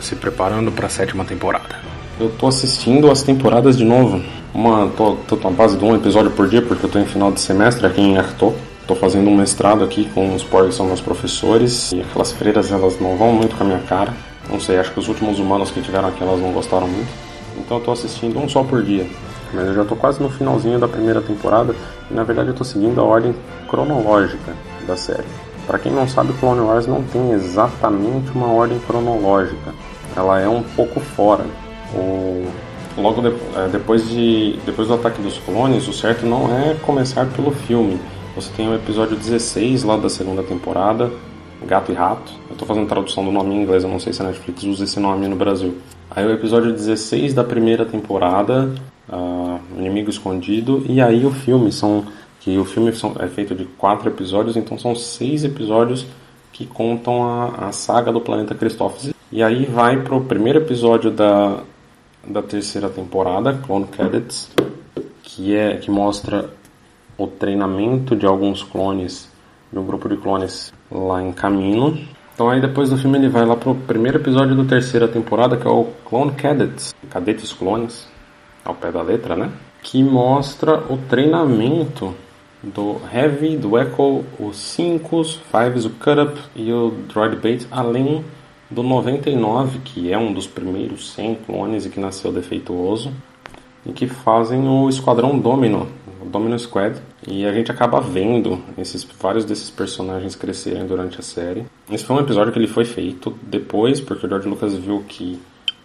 se 0.00 0.16
preparando 0.16 0.72
para 0.72 0.86
a 0.86 0.90
sétima 0.90 1.24
temporada. 1.24 1.76
Eu 2.18 2.30
tô 2.30 2.48
assistindo 2.48 3.08
as 3.08 3.22
temporadas 3.22 3.78
de 3.78 3.84
novo. 3.84 4.20
Uma, 4.52 4.88
tô, 4.88 5.14
tô 5.14 5.36
base 5.52 5.78
de 5.78 5.84
um 5.84 5.94
episódio 5.94 6.32
por 6.32 6.48
dia, 6.48 6.60
porque 6.62 6.86
eu 6.86 6.90
tô 6.90 6.98
em 6.98 7.06
final 7.06 7.30
de 7.30 7.40
semestre 7.40 7.86
aqui 7.86 8.00
em 8.00 8.18
Arto. 8.18 8.52
Tô 8.88 8.96
fazendo 8.96 9.30
um 9.30 9.36
mestrado 9.36 9.84
aqui 9.84 10.10
com 10.12 10.34
os 10.34 10.42
pais 10.42 10.66
que 10.66 10.74
são 10.74 10.86
meus 10.86 11.00
professores. 11.00 11.92
E 11.92 12.00
aquelas 12.00 12.32
freiras, 12.32 12.72
elas 12.72 12.98
não 13.00 13.16
vão 13.16 13.32
muito 13.32 13.54
com 13.54 13.62
a 13.62 13.66
minha 13.68 13.80
cara. 13.80 14.12
Não 14.50 14.58
sei, 14.58 14.80
acho 14.80 14.92
que 14.92 14.98
os 14.98 15.06
últimos 15.06 15.38
humanos 15.38 15.70
que 15.70 15.80
tiveram 15.80 16.08
aqui, 16.08 16.24
elas 16.24 16.40
não 16.40 16.50
gostaram 16.50 16.88
muito. 16.88 17.08
Então 17.56 17.76
eu 17.78 17.84
tô 17.84 17.92
assistindo 17.92 18.36
um 18.40 18.48
só 18.48 18.64
por 18.64 18.82
dia. 18.82 19.06
Mas 19.52 19.68
eu 19.68 19.74
já 19.74 19.84
tô 19.84 19.94
quase 19.94 20.20
no 20.20 20.28
finalzinho 20.28 20.80
da 20.80 20.88
primeira 20.88 21.20
temporada. 21.20 21.72
E 22.10 22.14
na 22.14 22.24
verdade 22.24 22.48
eu 22.48 22.54
tô 22.54 22.64
seguindo 22.64 23.00
a 23.00 23.04
ordem 23.04 23.32
cronológica 23.68 24.52
da 24.84 24.96
série. 24.96 25.24
Para 25.66 25.78
quem 25.78 25.92
não 25.92 26.06
sabe, 26.06 26.32
Clone 26.34 26.60
Wars 26.60 26.86
não 26.86 27.02
tem 27.02 27.32
exatamente 27.32 28.30
uma 28.32 28.52
ordem 28.52 28.78
cronológica. 28.80 29.74
Ela 30.14 30.40
é 30.40 30.48
um 30.48 30.62
pouco 30.62 31.00
fora. 31.00 31.44
O... 31.94 32.46
Logo 32.96 33.22
de... 33.22 33.28
É, 33.28 33.68
depois, 33.72 34.08
de... 34.08 34.58
depois 34.64 34.88
do 34.88 34.94
ataque 34.94 35.20
dos 35.22 35.38
clones, 35.38 35.88
o 35.88 35.92
certo 35.92 36.26
não 36.26 36.54
é 36.54 36.74
começar 36.74 37.26
pelo 37.26 37.50
filme. 37.50 37.98
Você 38.36 38.50
tem 38.56 38.68
o 38.68 38.74
episódio 38.74 39.16
16 39.16 39.84
lá 39.84 39.96
da 39.96 40.08
segunda 40.08 40.42
temporada, 40.42 41.10
Gato 41.66 41.92
e 41.92 41.94
Rato. 41.94 42.32
Eu 42.48 42.52
estou 42.52 42.66
fazendo 42.66 42.86
tradução 42.88 43.24
do 43.24 43.32
nome 43.32 43.54
em 43.54 43.62
inglês, 43.62 43.84
eu 43.84 43.88
não 43.88 43.98
sei 43.98 44.12
se 44.12 44.20
a 44.20 44.26
Netflix 44.26 44.64
usa 44.64 44.84
esse 44.84 45.00
nome 45.00 45.26
no 45.28 45.36
Brasil. 45.36 45.78
Aí 46.10 46.26
o 46.26 46.32
episódio 46.32 46.72
16 46.72 47.32
da 47.32 47.42
primeira 47.42 47.84
temporada, 47.84 48.74
uh, 49.08 49.60
Inimigo 49.78 50.10
Escondido, 50.10 50.84
e 50.88 51.00
aí 51.00 51.24
o 51.24 51.30
filme. 51.30 51.72
São 51.72 52.04
que 52.44 52.58
o 52.58 52.64
filme 52.66 52.92
é 53.20 53.26
feito 53.26 53.54
de 53.54 53.64
quatro 53.64 54.10
episódios, 54.10 54.54
então 54.54 54.78
são 54.78 54.94
seis 54.94 55.44
episódios 55.44 56.06
que 56.52 56.66
contam 56.66 57.24
a, 57.24 57.68
a 57.68 57.72
saga 57.72 58.12
do 58.12 58.20
planeta 58.20 58.54
Christophsis. 58.54 59.14
E 59.32 59.42
aí 59.42 59.64
vai 59.64 60.02
pro 60.02 60.20
primeiro 60.20 60.58
episódio 60.58 61.10
da, 61.10 61.60
da 62.22 62.42
terceira 62.42 62.90
temporada, 62.90 63.54
Clone 63.54 63.86
Cadets, 63.86 64.50
que 65.22 65.56
é 65.56 65.78
que 65.78 65.90
mostra 65.90 66.50
o 67.16 67.26
treinamento 67.26 68.14
de 68.14 68.26
alguns 68.26 68.62
clones, 68.62 69.26
de 69.72 69.78
um 69.78 69.86
grupo 69.86 70.06
de 70.06 70.18
clones 70.18 70.70
lá 70.92 71.22
em 71.22 71.32
Camino. 71.32 71.98
Então 72.34 72.50
aí 72.50 72.60
depois 72.60 72.90
do 72.90 72.98
filme 72.98 73.16
ele 73.16 73.30
vai 73.30 73.46
lá 73.46 73.56
pro 73.56 73.74
primeiro 73.74 74.18
episódio 74.18 74.54
da 74.54 74.64
terceira 74.64 75.08
temporada, 75.08 75.56
que 75.56 75.66
é 75.66 75.70
o 75.70 75.88
Clone 76.04 76.32
Cadets, 76.32 76.94
Cadetes 77.08 77.54
Clones, 77.54 78.06
ao 78.62 78.74
pé 78.74 78.92
da 78.92 79.00
letra, 79.00 79.34
né? 79.34 79.50
Que 79.82 80.02
mostra 80.02 80.84
o 80.92 80.98
treinamento 81.08 82.14
do 82.64 83.00
Heavy, 83.12 83.56
do 83.56 83.78
Echo, 83.78 84.24
o 84.38 84.52
5, 84.52 85.16
os 85.16 85.40
5, 85.50 85.86
o 85.86 85.90
Cut 85.90 86.20
Up 86.20 86.40
e 86.56 86.72
o 86.72 86.90
Droid 87.08 87.36
Bait, 87.36 87.66
além 87.70 88.24
do 88.70 88.82
99, 88.82 89.80
que 89.80 90.12
é 90.12 90.18
um 90.18 90.32
dos 90.32 90.46
primeiros 90.46 91.12
100 91.12 91.34
clones 91.46 91.84
e 91.84 91.90
que 91.90 92.00
nasceu 92.00 92.32
defeituoso, 92.32 93.12
e 93.84 93.92
que 93.92 94.06
fazem 94.06 94.66
o 94.66 94.88
Esquadrão 94.88 95.38
Domino, 95.38 95.86
o 96.22 96.24
Domino 96.24 96.58
Squad, 96.58 96.98
e 97.26 97.44
a 97.44 97.52
gente 97.52 97.70
acaba 97.70 98.00
vendo 98.00 98.58
esses 98.78 99.04
vários 99.20 99.44
desses 99.44 99.70
personagens 99.70 100.34
crescerem 100.34 100.86
durante 100.86 101.20
a 101.20 101.22
série. 101.22 101.66
Esse 101.90 102.04
foi 102.04 102.16
um 102.16 102.20
episódio 102.20 102.52
que 102.52 102.58
ele 102.58 102.66
foi 102.66 102.84
feito 102.84 103.34
depois, 103.42 104.00
porque 104.00 104.26
o 104.26 104.28
George 104.28 104.48
Lucas 104.48 104.74
viu 104.74 105.04
que 105.06 105.38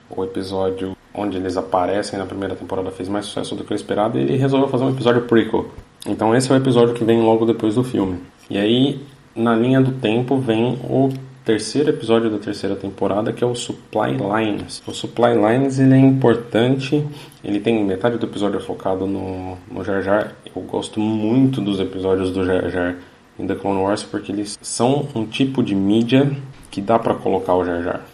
o 0.09 0.23
episódio 0.23 0.95
onde 1.13 1.37
eles 1.37 1.57
aparecem 1.57 2.17
na 2.17 2.25
primeira 2.25 2.55
temporada 2.55 2.89
fez 2.91 3.09
mais 3.09 3.25
sucesso 3.25 3.55
do 3.55 3.63
que 3.63 3.73
o 3.73 3.75
esperado 3.75 4.17
e 4.17 4.21
ele 4.21 4.37
resolveu 4.37 4.69
fazer 4.69 4.85
um 4.85 4.91
episódio 4.91 5.23
prequel 5.23 5.69
então 6.05 6.35
esse 6.35 6.51
é 6.51 6.55
o 6.55 6.57
episódio 6.57 6.93
que 6.93 7.03
vem 7.03 7.21
logo 7.21 7.45
depois 7.45 7.75
do 7.75 7.83
filme. 7.83 8.19
E 8.49 8.57
aí, 8.57 8.99
na 9.35 9.55
linha 9.55 9.81
do 9.81 9.91
tempo, 9.91 10.37
vem 10.37 10.79
o 10.83 11.09
terceiro 11.49 11.89
episódio 11.89 12.29
da 12.29 12.37
terceira 12.37 12.75
temporada, 12.75 13.33
que 13.33 13.43
é 13.43 13.47
o 13.47 13.55
Supply 13.55 14.11
Lines. 14.11 14.83
O 14.85 14.93
Supply 14.93 15.33
Lines 15.33 15.79
ele 15.79 15.95
é 15.95 15.97
importante, 15.97 17.03
ele 17.43 17.59
tem 17.59 17.83
metade 17.83 18.17
do 18.17 18.25
episódio 18.25 18.59
focado 18.59 19.07
no, 19.07 19.57
no 19.71 19.83
Jar 19.83 20.01
Jar. 20.01 20.35
Eu 20.55 20.61
gosto 20.61 20.99
muito 20.99 21.59
dos 21.59 21.79
episódios 21.79 22.31
do 22.31 22.45
Jar 22.45 22.69
Jar 22.69 22.95
em 23.39 23.47
The 23.47 23.55
Clone 23.55 23.81
Wars 23.81 24.03
porque 24.03 24.31
eles 24.31 24.59
são 24.61 25.07
um 25.15 25.25
tipo 25.25 25.63
de 25.63 25.73
mídia 25.73 26.31
que 26.69 26.81
dá 26.81 26.99
para 26.99 27.15
colocar 27.15 27.55
o 27.55 27.65
Jar 27.65 27.81
Jar. 27.81 28.05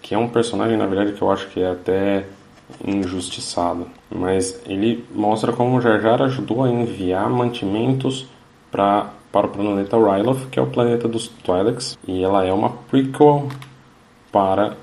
Que 0.00 0.14
é 0.14 0.18
um 0.18 0.28
personagem, 0.28 0.76
na 0.76 0.86
verdade, 0.86 1.14
que 1.14 1.22
eu 1.22 1.30
acho 1.30 1.48
que 1.48 1.60
é 1.60 1.70
até 1.70 2.26
injustiçado, 2.84 3.86
mas 4.10 4.60
ele 4.66 5.04
mostra 5.14 5.52
como 5.52 5.80
Jar 5.80 6.00
Jar 6.00 6.22
ajudou 6.22 6.64
a 6.64 6.70
enviar 6.70 7.28
mantimentos 7.30 8.26
pra, 8.70 9.10
para 9.30 9.46
o 9.46 9.50
planeta 9.50 9.96
Ryloth, 9.96 10.48
que 10.50 10.58
é 10.58 10.62
o 10.62 10.66
planeta 10.66 11.06
dos 11.06 11.28
Twi'leks, 11.28 11.96
e 12.06 12.22
ela 12.22 12.44
é 12.44 12.52
uma 12.52 12.70
prequel 12.70 13.48
para 14.32 14.76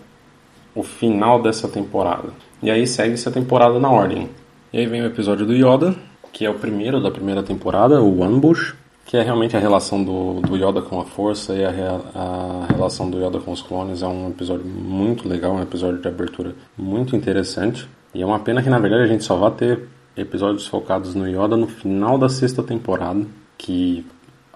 o 0.73 0.83
final 0.83 1.41
dessa 1.41 1.67
temporada. 1.67 2.29
E 2.61 2.71
aí 2.71 2.87
segue 2.87 3.13
essa 3.13 3.29
temporada 3.29 3.79
na 3.79 3.89
ordem. 3.89 4.29
E 4.71 4.79
aí 4.79 4.87
vem 4.87 5.01
o 5.01 5.05
episódio 5.05 5.45
do 5.45 5.53
Yoda, 5.53 5.95
que 6.31 6.45
é 6.45 6.49
o 6.49 6.55
primeiro 6.55 7.01
da 7.01 7.11
primeira 7.11 7.43
temporada, 7.43 8.01
o 8.01 8.23
Ambush, 8.23 8.73
que 9.05 9.17
é 9.17 9.21
realmente 9.21 9.55
a 9.55 9.59
relação 9.59 10.03
do, 10.03 10.41
do 10.41 10.55
Yoda 10.55 10.81
com 10.81 10.99
a 10.99 11.05
Força 11.05 11.53
e 11.53 11.63
a, 11.63 11.69
a, 11.69 12.67
relação 12.69 13.09
do 13.09 13.17
Yoda 13.17 13.39
com 13.39 13.51
os 13.51 13.61
clones. 13.61 14.01
É 14.01 14.07
um 14.07 14.29
episódio 14.29 14.65
muito 14.65 15.27
legal, 15.27 15.53
um 15.53 15.61
episódio 15.61 16.01
de 16.01 16.07
abertura 16.07 16.55
muito 16.77 17.15
interessante. 17.15 17.87
E 18.13 18.21
é 18.21 18.25
uma 18.25 18.39
pena 18.39 18.61
que 18.61 18.69
na 18.69 18.79
verdade 18.79 19.03
a 19.03 19.07
gente 19.07 19.23
só 19.23 19.35
vai 19.35 19.51
ter 19.51 19.87
episódios 20.15 20.67
focados 20.67 21.15
no 21.15 21.27
Yoda 21.27 21.57
no 21.57 21.67
final 21.67 22.17
da 22.17 22.29
sexta 22.29 22.63
temporada, 22.63 23.25
que 23.57 24.05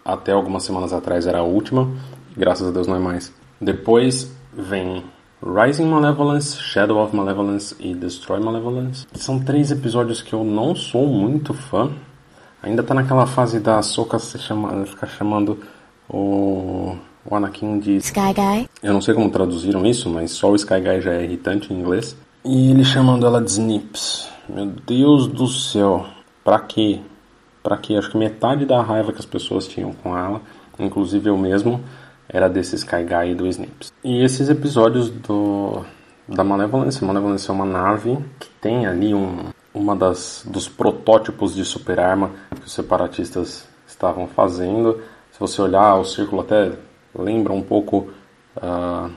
até 0.05 0.31
algumas 0.31 0.63
semanas 0.63 0.93
atrás 0.93 1.27
era 1.27 1.39
a 1.39 1.43
última, 1.43 1.89
graças 2.35 2.67
a 2.67 2.71
Deus 2.71 2.87
não 2.87 2.95
é 2.95 2.99
mais. 2.99 3.33
Depois 3.59 4.31
vem 4.53 5.03
Rising 5.43 5.85
Malevolence, 5.85 6.57
Shadow 6.57 7.03
of 7.03 7.15
Malevolence 7.15 7.75
e 7.79 7.93
Destroy 7.93 8.39
Malevolence. 8.39 9.05
São 9.13 9.39
três 9.39 9.69
episódios 9.71 10.21
que 10.21 10.33
eu 10.33 10.43
não 10.43 10.75
sou 10.75 11.05
muito 11.07 11.53
fã, 11.53 11.91
Ainda 12.67 12.83
tá 12.83 12.93
naquela 12.93 13.25
fase 13.25 13.59
da 13.59 13.81
Soka 13.81 14.19
se 14.19 14.37
chama, 14.37 14.85
ficar 14.85 15.07
chamando 15.07 15.57
o, 16.09 16.95
o 17.25 17.35
Anakin 17.35 17.79
de 17.79 17.95
Sky 17.97 18.33
Guy. 18.33 18.69
Eu 18.83 18.93
não 18.93 19.01
sei 19.01 19.13
como 19.13 19.29
traduziram 19.29 19.85
isso, 19.85 20.09
mas 20.09 20.31
só 20.31 20.51
o 20.51 20.55
Sky 20.55 20.81
Guy 20.81 21.01
já 21.01 21.13
é 21.13 21.23
irritante 21.23 21.73
em 21.73 21.79
inglês. 21.79 22.15
E 22.43 22.71
ele 22.71 22.83
chamando 22.83 23.25
ela 23.25 23.41
de 23.41 23.51
Snips. 23.51 24.29
Meu 24.49 24.65
Deus 24.65 25.27
do 25.27 25.47
céu. 25.47 26.05
Pra 26.43 26.59
quê? 26.59 26.99
Pra 27.63 27.77
quê? 27.77 27.95
Acho 27.95 28.11
que 28.11 28.17
metade 28.17 28.65
da 28.65 28.81
raiva 28.81 29.13
que 29.13 29.19
as 29.19 29.25
pessoas 29.25 29.67
tinham 29.67 29.93
com 30.03 30.17
ela, 30.17 30.41
inclusive 30.77 31.29
eu 31.29 31.37
mesmo, 31.37 31.81
era 32.27 32.49
desse 32.49 32.75
Sky 32.75 33.03
Guy 33.03 33.31
e 33.31 33.35
do 33.35 33.47
Snips. 33.47 33.93
E 34.03 34.23
esses 34.23 34.49
episódios 34.49 35.09
do 35.09 35.85
da 36.27 36.43
Malevolência. 36.43 37.07
Malevolência 37.07 37.51
é 37.51 37.55
uma 37.55 37.65
nave 37.65 38.17
que 38.39 38.49
tem 38.59 38.85
ali 38.85 39.13
um, 39.13 39.45
uma 39.77 39.95
das 39.95 40.43
dos 40.45 40.67
protótipos 40.67 41.53
de 41.53 41.63
super 41.63 41.99
arma 41.99 42.31
que 42.59 42.65
os 42.65 42.73
separatistas 42.73 43.67
estavam 43.87 44.27
fazendo. 44.27 45.01
Se 45.31 45.39
você 45.39 45.61
olhar 45.61 45.95
o 45.95 46.05
círculo 46.05 46.41
até 46.41 46.73
lembra 47.13 47.53
um 47.53 47.61
pouco 47.61 48.09
uh, 48.57 49.11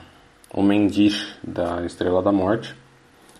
o 0.53 0.61
Mendish 0.61 1.35
da 1.43 1.85
Estrela 1.85 2.21
da 2.21 2.31
Morte. 2.31 2.75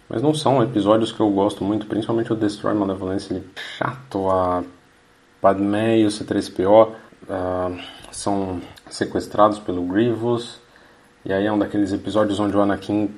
Mas 0.10 0.22
não 0.22 0.34
são 0.34 0.62
episódios 0.62 1.12
que 1.12 1.22
eu 1.22 1.30
gosto 1.30 1.64
muito, 1.64 1.86
principalmente 1.86 2.34
o 2.34 2.36
Destroy 2.36 2.74
Malevolence, 2.74 3.34
ele 3.34 3.46
é 3.56 3.60
chato, 3.78 4.30
a 4.30 4.62
Padmé 5.40 6.00
e 6.00 6.06
o 6.06 6.10
C3PO 6.10 6.90
uh, 6.90 6.96
ah, 7.30 7.72
são 8.12 8.62
sequestrados 8.90 9.58
pelo 9.60 9.84
Grievous, 9.84 10.60
e 11.24 11.32
aí 11.32 11.46
é 11.46 11.52
um 11.52 11.58
daqueles 11.58 11.94
episódios 11.94 12.42
onde 12.42 12.58
o 12.58 12.62
Anakin 12.62 13.10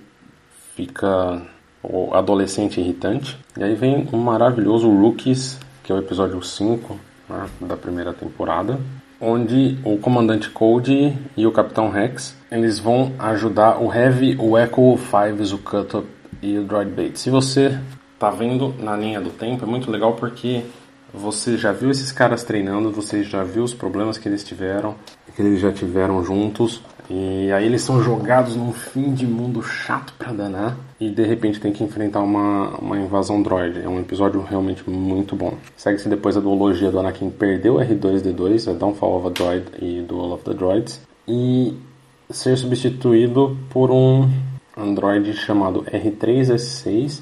fica 0.76 1.42
o 1.84 2.14
adolescente 2.14 2.80
irritante. 2.80 3.38
E 3.58 3.64
aí 3.64 3.76
vem 3.76 4.08
um 4.12 4.18
maravilhoso 4.18 4.90
Rookies, 4.90 5.60
que 5.84 5.92
é 5.92 5.96
o 5.96 6.00
episódio 6.00 6.42
5 6.42 6.98
né, 7.30 7.46
da 7.62 7.76
primeira 7.76 8.14
temporada, 8.14 8.80
onde 9.20 9.78
o 9.84 9.98
comandante 9.98 10.50
Cody 10.50 11.18
e 11.36 11.46
o 11.46 11.52
capitão 11.52 11.90
Rex 11.90 12.36
eles 12.52 12.80
vão 12.80 13.12
ajudar 13.20 13.82
o 13.82 13.92
Heavy, 13.94 14.38
o 14.40 14.58
Echo, 14.58 14.82
o 14.82 14.98
Fives, 14.98 15.52
o 15.52 15.58
Cut 15.58 16.04
e 16.42 16.58
o 16.58 16.64
Droid 16.64 16.92
Bait. 16.92 17.18
Se 17.18 17.30
você 17.30 17.78
tá 18.20 18.30
vendo 18.30 18.74
na 18.80 18.96
linha 18.96 19.20
do 19.20 19.32
tempo, 19.32 19.66
é 19.66 19.68
muito 19.68 19.90
legal 19.90 20.14
porque 20.14 20.64
você 21.14 21.58
já 21.58 21.72
viu 21.72 21.92
esses 21.92 22.12
caras 22.12 22.44
treinando, 22.44 22.92
você 22.92 23.24
já 23.24 23.44
viu 23.44 23.64
os 23.64 23.74
problemas 23.74 24.18
que 24.18 24.28
eles 24.28 24.44
tiveram, 24.44 24.96
que 25.36 25.42
eles 25.42 25.60
já 25.60 25.72
tiveram 25.72 26.24
juntos. 26.24 26.82
E 27.10 27.52
aí 27.52 27.66
eles 27.66 27.82
são 27.82 28.02
jogados 28.02 28.56
num 28.56 28.72
fim 28.72 29.14
de 29.14 29.28
mundo 29.28 29.62
chato 29.62 30.14
pra 30.18 30.32
danar 30.32 30.78
e 31.00 31.10
de 31.10 31.24
repente 31.24 31.60
tem 31.60 31.74
que 31.74 31.84
enfrentar 31.84 32.22
uma, 32.22 32.70
uma 32.78 32.98
invasão 32.98 33.42
droid. 33.42 33.82
É 33.82 33.90
um 33.90 34.00
episódio 34.00 34.42
realmente 34.42 34.90
muito 34.90 35.36
bom. 35.36 35.56
Segue-se 35.76 36.08
depois 36.08 36.38
a 36.38 36.40
duologia 36.40 36.90
do 36.90 37.00
Anakin 37.00 37.30
perdeu 37.30 37.76
R2-D2, 37.76 38.72
a 38.72 38.74
Downfall 38.74 39.18
of 39.18 39.28
a 39.28 39.30
Droid 39.32 39.66
e 39.82 40.02
Duel 40.02 40.34
of 40.34 40.44
the 40.44 40.54
Droids, 40.54 41.02
e 41.28 41.78
ser 42.30 42.58
substituído 42.58 43.58
por 43.70 43.92
um 43.92 44.30
android 44.78 45.34
chamado 45.34 45.84
R3-S6 45.84 47.22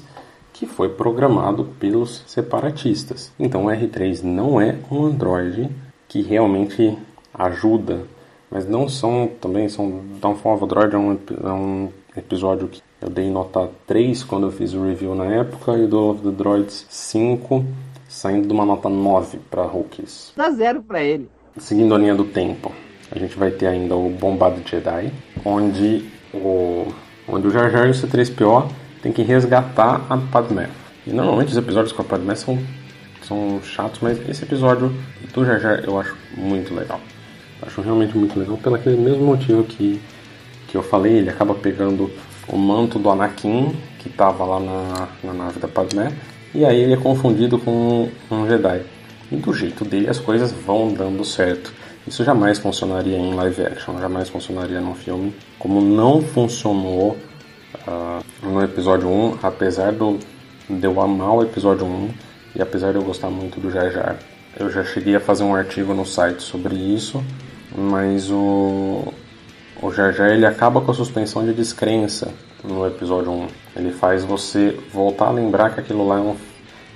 que 0.52 0.66
foi 0.66 0.90
programado 0.90 1.64
pelos 1.80 2.22
separatistas. 2.26 3.32
Então 3.38 3.66
o 3.66 3.68
R3 3.68 4.22
não 4.22 4.60
é 4.60 4.76
um 4.90 5.06
android 5.06 5.68
que 6.08 6.22
realmente 6.22 6.96
ajuda 7.34 8.04
mas 8.52 8.68
não 8.68 8.88
são 8.88 9.28
também 9.40 9.68
são 9.68 10.02
Downfall 10.20 10.56
of 10.56 10.66
Droid 10.66 10.94
é 10.94 10.98
um, 10.98 11.18
é 11.42 11.52
um 11.52 11.88
episódio 12.14 12.68
que 12.68 12.82
eu 13.00 13.08
dei 13.08 13.30
nota 13.30 13.70
3 13.86 14.22
quando 14.24 14.46
eu 14.46 14.52
fiz 14.52 14.74
o 14.74 14.84
review 14.84 15.14
na 15.14 15.24
época 15.24 15.76
e 15.78 15.86
do 15.86 16.10
of 16.10 16.22
the 16.22 16.30
Droids 16.30 16.86
5 16.90 17.64
saindo 18.08 18.46
de 18.46 18.52
uma 18.52 18.66
nota 18.66 18.90
9 18.90 19.38
para 19.50 19.62
Rookies. 19.62 20.32
Dá 20.36 20.50
zero 20.50 20.82
para 20.82 21.02
ele. 21.02 21.28
Seguindo 21.56 21.94
a 21.94 21.98
linha 21.98 22.14
do 22.14 22.24
tempo, 22.24 22.70
a 23.10 23.18
gente 23.18 23.36
vai 23.38 23.50
ter 23.50 23.66
ainda 23.66 23.96
o 23.96 24.10
Bombado 24.10 24.60
Jedi, 24.68 25.10
onde 25.44 26.04
o 26.34 26.86
onde 27.26 27.46
o 27.46 27.50
Jar 27.50 27.70
Jar 27.70 27.86
e 27.86 27.90
o 27.90 27.94
C3PO 27.94 28.68
tem 29.02 29.12
que 29.12 29.22
resgatar 29.22 30.04
a 30.10 30.18
Padmé. 30.18 30.68
E 31.06 31.12
normalmente 31.12 31.52
os 31.52 31.56
episódios 31.56 31.92
com 31.92 32.02
a 32.02 32.04
Padmé 32.04 32.34
são 32.34 32.58
são 33.22 33.62
chatos, 33.62 34.00
mas 34.02 34.18
esse 34.28 34.44
episódio 34.44 34.92
do 35.32 35.44
Jar 35.44 35.58
Jar 35.58 35.82
eu 35.84 35.98
acho 35.98 36.16
muito 36.36 36.74
legal. 36.74 37.00
Acho 37.66 37.80
realmente 37.80 38.16
muito 38.16 38.38
legal 38.38 38.56
pelo 38.58 38.76
aquele 38.76 38.96
mesmo 38.96 39.24
motivo 39.24 39.62
que, 39.64 40.00
que 40.68 40.76
eu 40.76 40.82
falei, 40.82 41.14
ele 41.14 41.30
acaba 41.30 41.54
pegando 41.54 42.10
o 42.48 42.56
manto 42.56 42.98
do 42.98 43.08
Anakin, 43.08 43.72
que 43.98 44.08
estava 44.08 44.44
lá 44.44 44.60
na, 44.60 45.08
na 45.22 45.32
nave 45.32 45.60
da 45.60 45.68
Padmé, 45.68 46.12
e 46.54 46.64
aí 46.64 46.80
ele 46.80 46.94
é 46.94 46.96
confundido 46.96 47.58
com 47.58 48.10
um 48.30 48.46
Jedi. 48.48 48.82
E 49.30 49.36
do 49.36 49.54
jeito 49.54 49.84
dele 49.84 50.10
as 50.10 50.18
coisas 50.18 50.52
vão 50.52 50.92
dando 50.92 51.24
certo. 51.24 51.72
Isso 52.06 52.24
jamais 52.24 52.58
funcionaria 52.58 53.16
em 53.16 53.32
live 53.32 53.62
action, 53.64 53.98
jamais 53.98 54.28
funcionaria 54.28 54.80
num 54.80 54.94
filme, 54.94 55.32
como 55.58 55.80
não 55.80 56.20
funcionou 56.20 57.16
uh, 57.86 58.22
no 58.42 58.62
episódio 58.62 59.08
1, 59.08 59.38
apesar 59.42 59.92
do, 59.92 60.18
de 60.68 60.84
eu 60.84 61.00
amar 61.00 61.36
o 61.36 61.42
episódio 61.42 61.86
1 61.86 62.10
e 62.56 62.62
apesar 62.62 62.90
de 62.90 62.98
eu 62.98 63.04
gostar 63.04 63.30
muito 63.30 63.60
do 63.60 63.70
Jar 63.70 63.90
Jar. 63.90 64.18
Eu 64.58 64.68
já 64.70 64.84
cheguei 64.84 65.14
a 65.14 65.20
fazer 65.20 65.44
um 65.44 65.54
artigo 65.54 65.94
no 65.94 66.04
site 66.04 66.42
sobre 66.42 66.74
isso, 66.74 67.22
mas 67.76 68.30
o, 68.30 69.12
o 69.80 69.92
Jar 69.92 70.12
Jar 70.12 70.30
ele 70.30 70.46
acaba 70.46 70.80
com 70.80 70.90
a 70.90 70.94
suspensão 70.94 71.44
de 71.44 71.52
descrença 71.52 72.32
no 72.62 72.86
episódio 72.86 73.30
1. 73.30 73.46
Ele 73.76 73.92
faz 73.92 74.24
você 74.24 74.78
voltar 74.92 75.26
a 75.26 75.32
lembrar 75.32 75.74
que 75.74 75.80
aquilo 75.80 76.06
lá 76.06 76.18
é 76.18 76.20
um. 76.20 76.36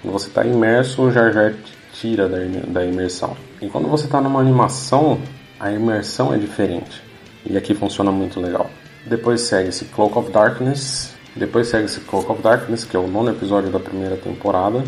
Quando 0.02 0.12
você 0.12 0.28
está 0.28 0.44
imerso, 0.44 1.02
o 1.02 1.10
Jar 1.10 1.32
Jar 1.32 1.52
te 1.52 1.76
tira 2.00 2.28
da, 2.28 2.38
da 2.68 2.84
imersão. 2.84 3.36
E 3.60 3.68
quando 3.68 3.88
você 3.88 4.04
está 4.04 4.20
numa 4.20 4.40
animação, 4.40 5.18
a 5.58 5.70
imersão 5.72 6.34
é 6.34 6.38
diferente. 6.38 7.02
E 7.44 7.56
aqui 7.56 7.74
funciona 7.74 8.12
muito 8.12 8.40
legal. 8.40 8.70
Depois 9.06 9.40
segue-se 9.42 9.86
Cloak 9.86 10.18
of 10.18 10.30
Darkness. 10.30 11.14
Depois 11.34 11.68
segue-se 11.68 12.00
Cloak 12.00 12.30
of 12.30 12.42
Darkness, 12.42 12.84
que 12.84 12.96
é 12.96 13.00
o 13.00 13.06
nono 13.06 13.30
episódio 13.30 13.70
da 13.70 13.78
primeira 13.78 14.16
temporada. 14.16 14.84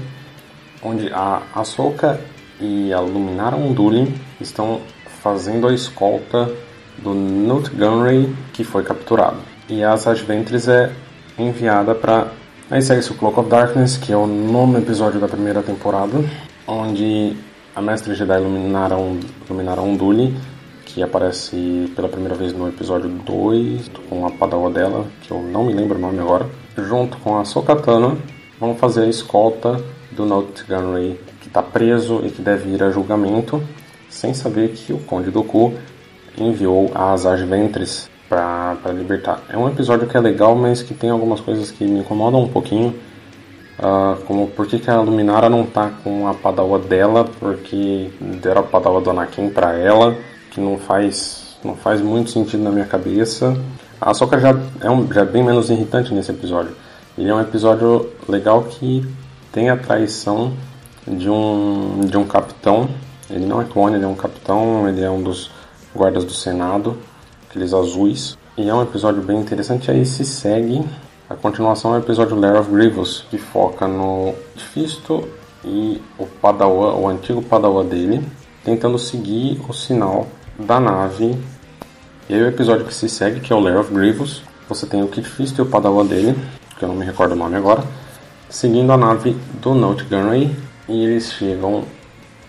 Onde 0.82 1.10
a 1.12 1.42
Ahsoka 1.54 2.20
e 2.60 2.92
a 2.92 3.00
Luminara 3.00 3.56
Unduli 3.56 4.12
estão 4.40 4.80
fazendo 5.22 5.68
a 5.68 5.74
escolta 5.74 6.50
do 6.98 7.14
Newt 7.14 7.70
Gunray, 7.70 8.34
que 8.52 8.64
foi 8.64 8.82
capturado. 8.82 9.38
E 9.68 9.82
a 9.82 9.92
Asajj 9.92 10.22
Ventress 10.24 10.68
é 10.68 10.90
enviada 11.38 11.94
para... 11.94 12.28
Aí 12.70 12.82
segue-se 12.82 13.10
o 13.12 13.14
Cloak 13.14 13.40
of 13.40 13.48
Darkness, 13.48 13.96
que 13.96 14.12
é 14.12 14.16
o 14.16 14.26
nono 14.26 14.78
episódio 14.78 15.20
da 15.20 15.28
primeira 15.28 15.62
temporada, 15.62 16.22
onde 16.66 17.36
a 17.74 17.80
Mestre 17.80 18.14
Jedi 18.14 18.38
Luminara, 18.38 18.96
Luminara 19.48 19.80
Unduli, 19.80 20.36
que 20.84 21.02
aparece 21.02 21.90
pela 21.94 22.08
primeira 22.08 22.34
vez 22.34 22.52
no 22.52 22.68
episódio 22.68 23.08
2, 23.08 23.90
com 24.08 24.26
a 24.26 24.30
padawa 24.30 24.70
dela, 24.70 25.06
que 25.22 25.30
eu 25.30 25.40
não 25.40 25.64
me 25.64 25.72
lembro 25.72 25.96
o 25.96 26.00
nome 26.00 26.18
agora, 26.18 26.46
junto 26.76 27.16
com 27.18 27.38
a 27.38 27.44
Sokatana, 27.44 28.16
vão 28.58 28.74
fazer 28.74 29.04
a 29.04 29.08
escolta 29.08 29.80
do 30.10 30.26
Newt 30.26 30.64
Gunray, 30.68 31.20
que 31.40 31.48
está 31.48 31.62
preso 31.62 32.20
e 32.24 32.30
que 32.30 32.42
deve 32.42 32.70
ir 32.70 32.82
a 32.82 32.90
julgamento, 32.90 33.62
sem 34.08 34.34
saber 34.34 34.70
que 34.70 34.92
o 34.92 34.98
Conde 34.98 35.30
Doku 35.30 35.74
enviou 36.38 36.90
a 36.94 37.12
Asajj 37.12 37.44
Ventress 37.44 38.08
para 38.28 38.92
libertar. 38.92 39.42
É 39.48 39.56
um 39.56 39.68
episódio 39.68 40.06
que 40.06 40.16
é 40.16 40.20
legal, 40.20 40.54
mas 40.54 40.82
que 40.82 40.94
tem 40.94 41.10
algumas 41.10 41.40
coisas 41.40 41.70
que 41.70 41.84
me 41.84 42.00
incomodam 42.00 42.42
um 42.42 42.48
pouquinho. 42.48 42.94
Uh, 43.78 44.20
como 44.24 44.48
por 44.48 44.66
que, 44.66 44.78
que 44.78 44.90
a 44.90 45.00
Luminara 45.00 45.48
não 45.48 45.64
tá 45.64 45.90
com 46.02 46.26
a 46.26 46.34
padawa 46.34 46.78
dela, 46.78 47.24
porque 47.38 48.10
deram 48.42 48.62
a 48.62 48.64
padawa 48.64 49.00
do 49.00 49.10
Anakin 49.10 49.50
para 49.50 49.72
ela, 49.78 50.16
que 50.50 50.60
não 50.60 50.78
faz, 50.78 51.56
não 51.64 51.76
faz 51.76 52.00
muito 52.00 52.30
sentido 52.30 52.62
na 52.62 52.70
minha 52.70 52.86
cabeça. 52.86 53.56
A 54.00 54.10
Ahsoka 54.10 54.38
já 54.38 54.54
é, 54.80 54.90
um, 54.90 55.10
já 55.12 55.22
é 55.22 55.24
bem 55.24 55.44
menos 55.44 55.70
irritante 55.70 56.12
nesse 56.12 56.30
episódio. 56.30 56.74
Ele 57.16 57.28
é 57.28 57.34
um 57.34 57.40
episódio 57.40 58.10
legal 58.28 58.64
que 58.64 59.06
tem 59.52 59.70
a 59.70 59.76
traição 59.76 60.52
de 61.06 61.30
um, 61.30 62.00
de 62.00 62.16
um 62.16 62.24
capitão 62.24 62.88
ele 63.30 63.46
não 63.46 63.60
é 63.60 63.64
clone, 63.64 63.96
ele 63.96 64.04
é 64.04 64.08
um 64.08 64.14
capitão, 64.14 64.88
ele 64.88 65.02
é 65.02 65.10
um 65.10 65.22
dos 65.22 65.50
guardas 65.94 66.24
do 66.24 66.32
Senado, 66.32 66.96
aqueles 67.48 67.72
azuis. 67.72 68.36
E 68.56 68.68
é 68.68 68.74
um 68.74 68.82
episódio 68.82 69.22
bem 69.22 69.38
interessante. 69.38 69.90
Aí 69.90 70.04
se 70.04 70.24
segue 70.24 70.84
a 71.30 71.34
continuação 71.34 71.94
é 71.94 71.98
episódio 71.98 72.40
Lair 72.40 72.58
of 72.58 72.70
Grievous, 72.70 73.22
que 73.28 73.36
foca 73.36 73.86
no 73.86 74.34
Fisto 74.56 75.28
e 75.62 76.00
o 76.16 76.24
Padawan, 76.24 76.94
o 76.94 77.06
antigo 77.06 77.42
Padawan 77.42 77.84
dele, 77.84 78.26
tentando 78.64 78.98
seguir 78.98 79.60
o 79.68 79.74
sinal 79.74 80.26
da 80.58 80.80
nave. 80.80 81.38
E 82.26 82.34
aí 82.34 82.42
o 82.42 82.48
episódio 82.48 82.86
que 82.86 82.94
se 82.94 83.10
segue, 83.10 83.40
que 83.40 83.52
é 83.52 83.56
o 83.56 83.60
Lair 83.60 83.78
of 83.78 83.92
Grievous, 83.92 84.42
você 84.66 84.86
tem 84.86 85.02
o 85.02 85.08
Kit 85.08 85.28
Fisto 85.28 85.60
e 85.60 85.62
o 85.62 85.66
Padawan 85.66 86.06
dele, 86.06 86.34
que 86.78 86.84
eu 86.86 86.88
não 86.88 86.96
me 86.96 87.04
recordo 87.04 87.32
o 87.32 87.36
nome 87.36 87.56
agora, 87.56 87.84
seguindo 88.48 88.90
a 88.90 88.96
nave 88.96 89.36
do 89.60 89.74
Note 89.74 90.04
Gunray, 90.04 90.56
e 90.88 91.04
eles 91.04 91.30
chegam 91.30 91.84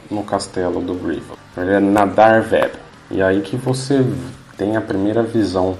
no 0.09 0.23
castelo 0.23 0.81
do 0.81 0.93
Grievous. 0.93 1.37
Ele 1.57 1.73
é 1.73 1.79
Nadar 1.79 2.41
Veb. 2.41 2.71
E 3.11 3.21
aí 3.21 3.41
que 3.41 3.55
você 3.55 4.05
tem 4.57 4.75
a 4.75 4.81
primeira 4.81 5.23
visão 5.23 5.77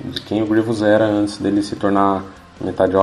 de 0.00 0.20
quem 0.20 0.42
o 0.42 0.46
Grievous 0.46 0.82
era 0.82 1.04
antes 1.04 1.38
dele 1.38 1.62
se 1.62 1.76
tornar 1.76 2.24
metade, 2.60 2.94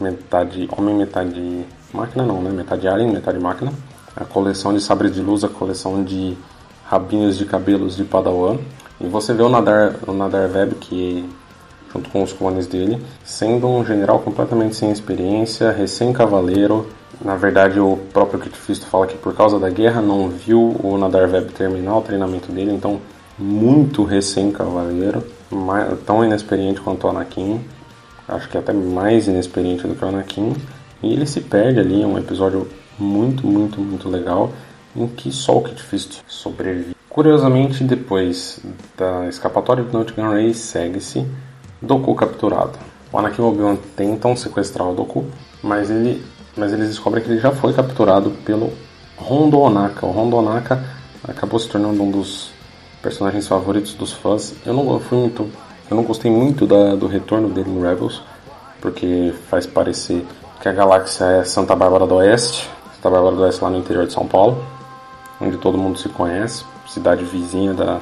metade 0.00 0.68
homem, 0.76 0.94
metade 0.94 1.64
máquina, 1.92 2.24
não, 2.24 2.40
né? 2.40 2.50
Metade 2.50 2.88
alien, 2.88 3.10
metade 3.10 3.38
máquina. 3.38 3.72
A 4.16 4.24
coleção 4.24 4.72
de 4.72 4.80
sabres 4.80 5.14
de 5.14 5.20
luz, 5.20 5.44
a 5.44 5.48
coleção 5.48 6.02
de 6.02 6.36
rabinhos 6.84 7.36
de 7.36 7.44
cabelos 7.44 7.96
de 7.96 8.04
Padawan. 8.04 8.58
E 9.00 9.06
você 9.06 9.34
vê 9.34 9.42
o 9.42 9.48
Nadar, 9.48 9.96
o 10.06 10.12
Nadar 10.12 10.48
Veb, 10.48 10.74
que 10.76 11.28
junto 11.92 12.10
com 12.10 12.22
os 12.22 12.32
clones 12.32 12.66
dele, 12.66 13.02
sendo 13.24 13.66
um 13.66 13.84
general 13.84 14.20
completamente 14.20 14.76
sem 14.76 14.90
experiência, 14.90 15.70
recém-cavaleiro, 15.70 16.86
na 17.24 17.36
verdade, 17.36 17.80
o 17.80 17.96
próprio 18.12 18.38
Kit 18.40 18.56
Fisto 18.56 18.86
fala 18.86 19.06
que 19.06 19.16
por 19.16 19.34
causa 19.34 19.58
da 19.58 19.70
guerra 19.70 20.02
não 20.02 20.28
viu 20.28 20.76
o 20.82 20.98
Nadar 20.98 21.30
Web 21.30 21.52
terminar 21.52 21.96
o 21.96 22.02
treinamento 22.02 22.52
dele, 22.52 22.72
então 22.72 23.00
muito 23.38 24.04
recém-cavaleiro, 24.04 25.24
tão 26.04 26.24
inexperiente 26.24 26.80
quanto 26.80 27.06
o 27.06 27.10
Anakin, 27.10 27.60
acho 28.28 28.48
que 28.48 28.58
até 28.58 28.72
mais 28.72 29.28
inexperiente 29.28 29.86
do 29.86 29.94
que 29.94 30.04
o 30.04 30.08
Anakin, 30.08 30.54
e 31.02 31.12
ele 31.12 31.26
se 31.26 31.40
perde 31.40 31.80
ali, 31.80 32.02
é 32.02 32.06
um 32.06 32.18
episódio 32.18 32.68
muito, 32.98 33.46
muito, 33.46 33.80
muito 33.80 34.08
legal, 34.08 34.52
em 34.94 35.06
que 35.06 35.30
só 35.30 35.56
o 35.56 35.62
Kit 35.62 35.82
Fisto 35.82 36.22
sobrevive. 36.26 36.96
Curiosamente, 37.08 37.82
depois 37.84 38.60
da 38.96 39.26
escapatória 39.26 39.82
do 39.82 39.98
Nute 39.98 40.12
Gunray, 40.12 40.52
segue-se 40.52 41.26
Doku 41.80 42.14
capturado. 42.14 42.78
O 43.12 43.18
Anakin 43.18 43.42
e 43.42 43.44
Obi-Wan 43.44 43.76
tentam 43.94 44.36
sequestrar 44.36 44.88
o 44.88 44.94
Doku, 44.94 45.24
mas 45.62 45.90
ele 45.90 46.22
mas 46.56 46.72
eles 46.72 46.88
descobrem 46.88 47.22
que 47.22 47.30
ele 47.30 47.40
já 47.40 47.52
foi 47.52 47.72
capturado 47.72 48.30
pelo 48.44 48.72
Hondo 49.20 49.58
Onaka. 49.58 50.06
O 50.06 50.16
Hondo 50.16 50.36
Onaka 50.36 50.82
acabou 51.26 51.58
se 51.58 51.68
tornando 51.68 52.02
um 52.02 52.10
dos 52.10 52.50
personagens 53.02 53.46
favoritos 53.46 53.94
dos 53.94 54.12
fãs. 54.12 54.54
Eu 54.64 54.72
não 54.72 54.92
eu 54.92 55.00
fui 55.00 55.18
muito, 55.18 55.50
eu 55.90 55.96
não 55.96 56.04
gostei 56.04 56.30
muito 56.30 56.66
da, 56.66 56.94
do 56.94 57.06
retorno 57.06 57.48
dele 57.48 57.70
no 57.70 57.82
Rebels, 57.82 58.22
porque 58.80 59.34
faz 59.48 59.66
parecer 59.66 60.24
que 60.60 60.68
a 60.68 60.72
galáxia 60.72 61.24
é 61.24 61.44
Santa 61.44 61.76
Bárbara 61.76 62.06
do 62.06 62.16
Oeste, 62.16 62.68
Santa 62.96 63.10
Bárbara 63.10 63.36
do 63.36 63.42
Oeste 63.42 63.62
lá 63.62 63.70
no 63.70 63.78
interior 63.78 64.06
de 64.06 64.12
São 64.12 64.26
Paulo, 64.26 64.64
onde 65.40 65.58
todo 65.58 65.76
mundo 65.76 65.98
se 65.98 66.08
conhece. 66.08 66.64
cidade 66.88 67.24
vizinha 67.24 67.74
da, 67.74 68.00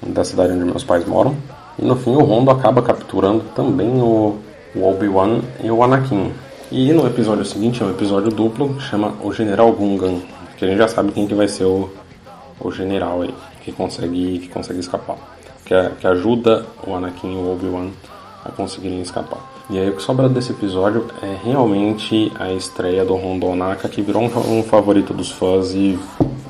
da 0.00 0.24
cidade 0.24 0.52
onde 0.52 0.64
meus 0.64 0.84
pais 0.84 1.04
moram. 1.04 1.36
E 1.78 1.84
no 1.84 1.96
fim 1.96 2.14
o 2.14 2.22
Rondo 2.22 2.50
acaba 2.50 2.82
capturando 2.82 3.44
também 3.54 4.00
o, 4.00 4.38
o 4.74 4.88
Obi-Wan 4.88 5.40
e 5.62 5.70
o 5.70 5.82
Anakin. 5.82 6.32
E 6.72 6.92
no 6.92 7.04
episódio 7.04 7.44
seguinte 7.44 7.82
é 7.82 7.86
um 7.86 7.90
episódio 7.90 8.30
duplo 8.30 8.80
chama 8.80 9.12
O 9.24 9.32
General 9.32 9.72
Gungan, 9.72 10.20
que 10.56 10.64
a 10.64 10.68
gente 10.68 10.78
já 10.78 10.86
sabe 10.86 11.10
quem 11.10 11.26
que 11.26 11.34
vai 11.34 11.48
ser 11.48 11.64
o, 11.64 11.90
o 12.60 12.70
general 12.70 13.22
aí, 13.22 13.34
que 13.60 13.72
consegue, 13.72 14.38
que 14.38 14.48
consegue 14.48 14.78
escapar. 14.78 15.16
Que, 15.64 15.74
que 15.98 16.06
ajuda 16.06 16.64
o 16.86 16.94
Anakin 16.94 17.32
e 17.32 17.36
o 17.36 17.52
Obi-Wan 17.52 17.88
a 18.44 18.52
conseguirem 18.52 19.02
escapar. 19.02 19.40
E 19.68 19.80
aí 19.80 19.90
o 19.90 19.96
que 19.96 20.02
sobra 20.02 20.28
desse 20.28 20.52
episódio 20.52 21.06
é 21.20 21.36
realmente 21.44 22.30
a 22.38 22.52
estreia 22.52 23.04
do 23.04 23.16
Rondo 23.16 23.46
Onaka, 23.46 23.88
que 23.88 24.00
virou 24.00 24.22
um, 24.22 24.58
um 24.58 24.62
favorito 24.62 25.12
dos 25.12 25.32
fãs 25.32 25.72
e 25.74 25.98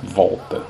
volta 0.03 0.61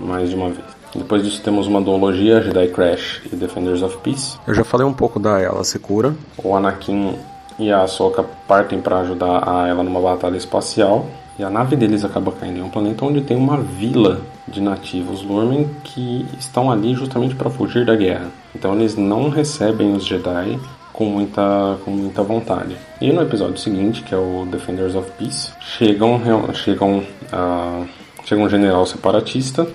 mais 0.00 0.30
de 0.30 0.34
uma 0.34 0.48
vez. 0.48 0.64
Depois 0.94 1.22
disso 1.22 1.42
temos 1.42 1.66
uma 1.66 1.82
duologia, 1.82 2.40
Jedi 2.40 2.68
Crash 2.68 3.20
e 3.30 3.36
Defenders 3.36 3.82
of 3.82 3.98
Peace. 3.98 4.38
Eu 4.46 4.54
já 4.54 4.64
falei 4.64 4.86
um 4.86 4.94
pouco 4.94 5.20
da 5.20 5.38
Ela 5.38 5.62
Secura. 5.62 6.14
O 6.42 6.56
Anakin 6.56 7.18
e 7.58 7.70
a 7.70 7.82
Ahsoka 7.82 8.24
partem 8.46 8.80
para 8.80 9.00
ajudar 9.00 9.48
a 9.48 9.68
ela 9.68 9.82
numa 9.82 10.00
batalha 10.00 10.36
espacial. 10.36 11.06
E 11.38 11.42
a 11.42 11.50
nave 11.50 11.74
deles 11.74 12.04
acaba 12.04 12.30
caindo 12.30 12.58
em 12.58 12.62
um 12.62 12.68
planeta 12.68 13.04
onde 13.04 13.20
tem 13.20 13.36
uma 13.36 13.56
vila 13.56 14.20
de 14.46 14.60
nativos 14.60 15.22
Lurmen 15.22 15.68
que 15.82 16.26
estão 16.38 16.70
ali 16.70 16.94
justamente 16.94 17.34
para 17.34 17.50
fugir 17.50 17.84
da 17.84 17.96
guerra. 17.96 18.28
Então 18.54 18.74
eles 18.74 18.96
não 18.96 19.28
recebem 19.30 19.92
os 19.94 20.06
Jedi 20.06 20.60
com 20.92 21.06
muita, 21.06 21.76
com 21.84 21.90
muita 21.90 22.22
vontade. 22.22 22.76
E 23.00 23.12
no 23.12 23.20
episódio 23.20 23.58
seguinte, 23.58 24.02
que 24.02 24.14
é 24.14 24.18
o 24.18 24.46
Defenders 24.48 24.94
of 24.94 25.10
Peace, 25.18 25.50
chegam, 25.60 26.20
chegam, 26.54 26.98
uh, 27.32 27.84
chega 28.24 28.40
um 28.40 28.48
general 28.48 28.86
separatista 28.86 29.66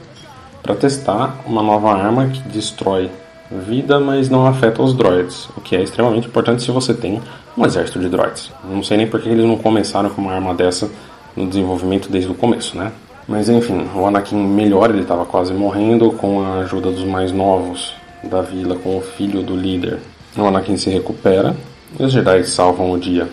para 0.64 0.76
testar 0.76 1.42
uma 1.46 1.62
nova 1.62 1.92
arma 1.92 2.28
que 2.28 2.42
destrói 2.48 3.12
vida, 3.52 4.00
mas 4.00 4.30
não 4.30 4.46
afeta 4.46 4.82
os 4.82 4.94
droids, 4.94 5.50
o 5.58 5.62
que 5.62 5.76
é 5.76 5.82
extremamente 5.82 6.28
importante 6.28 6.62
se 6.62 6.72
você 6.72 6.94
tem 6.94 7.22
um 7.60 7.66
exército 7.66 8.00
de 8.00 8.08
droids. 8.08 8.52
Não 8.64 8.82
sei 8.82 8.98
nem 8.98 9.08
por 9.08 9.22
que 9.22 9.28
eles 9.28 9.46
não 9.46 9.58
começaram 9.58 10.10
com 10.10 10.22
uma 10.22 10.34
arma 10.34 10.54
dessa 10.54 10.90
no 11.36 11.46
desenvolvimento 11.46 12.10
desde 12.10 12.32
o 12.32 12.34
começo, 12.34 12.78
né? 12.78 12.92
Mas 13.28 13.50
enfim, 13.50 13.88
o 13.94 14.06
Anakin 14.06 14.38
melhora, 14.38 14.94
ele 14.94 15.02
estava 15.02 15.26
quase 15.26 15.54
morrendo 15.54 16.12
com 16.14 16.42
a 16.42 16.60
ajuda 16.60 16.90
dos 16.90 17.04
mais 17.04 17.32
novos 17.32 17.94
da 18.24 18.42
vila, 18.42 18.76
com 18.76 18.98
o 18.98 19.02
filho 19.02 19.44
do 19.44 19.56
líder. 19.56 20.00
O 20.38 20.46
Anakin 20.46 20.78
se 20.78 20.90
recupera 20.90 21.56
e 22.00 22.04
os 22.04 22.14
Jedi 22.14 22.44
salvam 22.46 22.92
o 22.92 22.98
dia. 22.98 23.28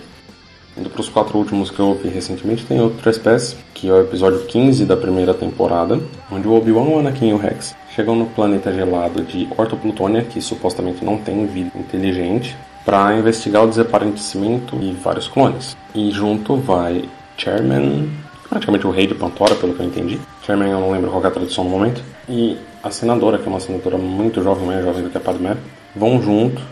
Indo 0.77 0.91
para 0.91 1.01
os 1.01 1.09
quatro 1.09 1.39
últimos 1.39 1.71
que 1.71 1.79
eu 1.79 1.87
ouvi 1.87 2.09
recentemente, 2.09 2.67
tem 2.67 2.79
outra 2.81 3.11
espécie, 3.11 3.57
que 3.73 3.89
é 3.89 3.93
o 3.93 4.03
episódio 4.03 4.41
15 4.41 4.85
da 4.85 4.97
primeira 4.97 5.33
temporada, 5.33 5.99
onde 6.31 6.47
o 6.47 6.55
Obi-Wan, 6.55 6.83
o 6.83 6.99
Anakin 6.99 7.31
e 7.31 7.33
o 7.33 7.39
Rex 7.39 7.75
chegam 7.95 8.15
no 8.15 8.27
planeta 8.27 8.71
gelado 8.71 9.23
de 9.23 9.49
Ortoplutônia, 9.57 10.23
que 10.23 10.43
supostamente 10.43 11.03
não 11.03 11.17
tem 11.17 11.47
vida 11.47 11.71
inteligente, 11.75 12.55
para 12.87 13.19
investigar 13.19 13.65
o 13.65 13.69
desaparecimento 13.69 14.79
e 14.81 14.93
vários 14.93 15.29
clones. 15.29 15.77
E 15.95 16.11
junto 16.11 16.57
vai 16.57 17.07
Chairman, 17.37 18.09
praticamente 18.49 18.87
o 18.87 18.91
rei 18.91 19.07
de 19.07 19.15
Pantora, 19.15 19.55
pelo 19.57 19.75
que 19.75 19.83
eu 19.83 19.87
entendi. 19.87 20.19
Chairman 20.43 20.71
eu 20.71 20.81
não 20.81 20.93
lembro 20.93 21.11
qual 21.11 21.23
é 21.23 21.27
a 21.27 21.31
tradução 21.31 21.65
no 21.65 21.71
momento. 21.71 22.03
E 22.29 22.57
a 22.83 22.91
senadora, 22.91 23.37
que 23.37 23.45
é 23.45 23.49
uma 23.49 23.61
senadora 23.61 23.99
muito 23.99 24.43
jovem, 24.43 24.67
mais 24.67 24.83
jovem 24.83 25.03
do 25.03 25.11
que 25.11 25.19
a 25.19 25.21
Padmé, 25.21 25.57
vão 25.95 26.23
junto 26.23 26.63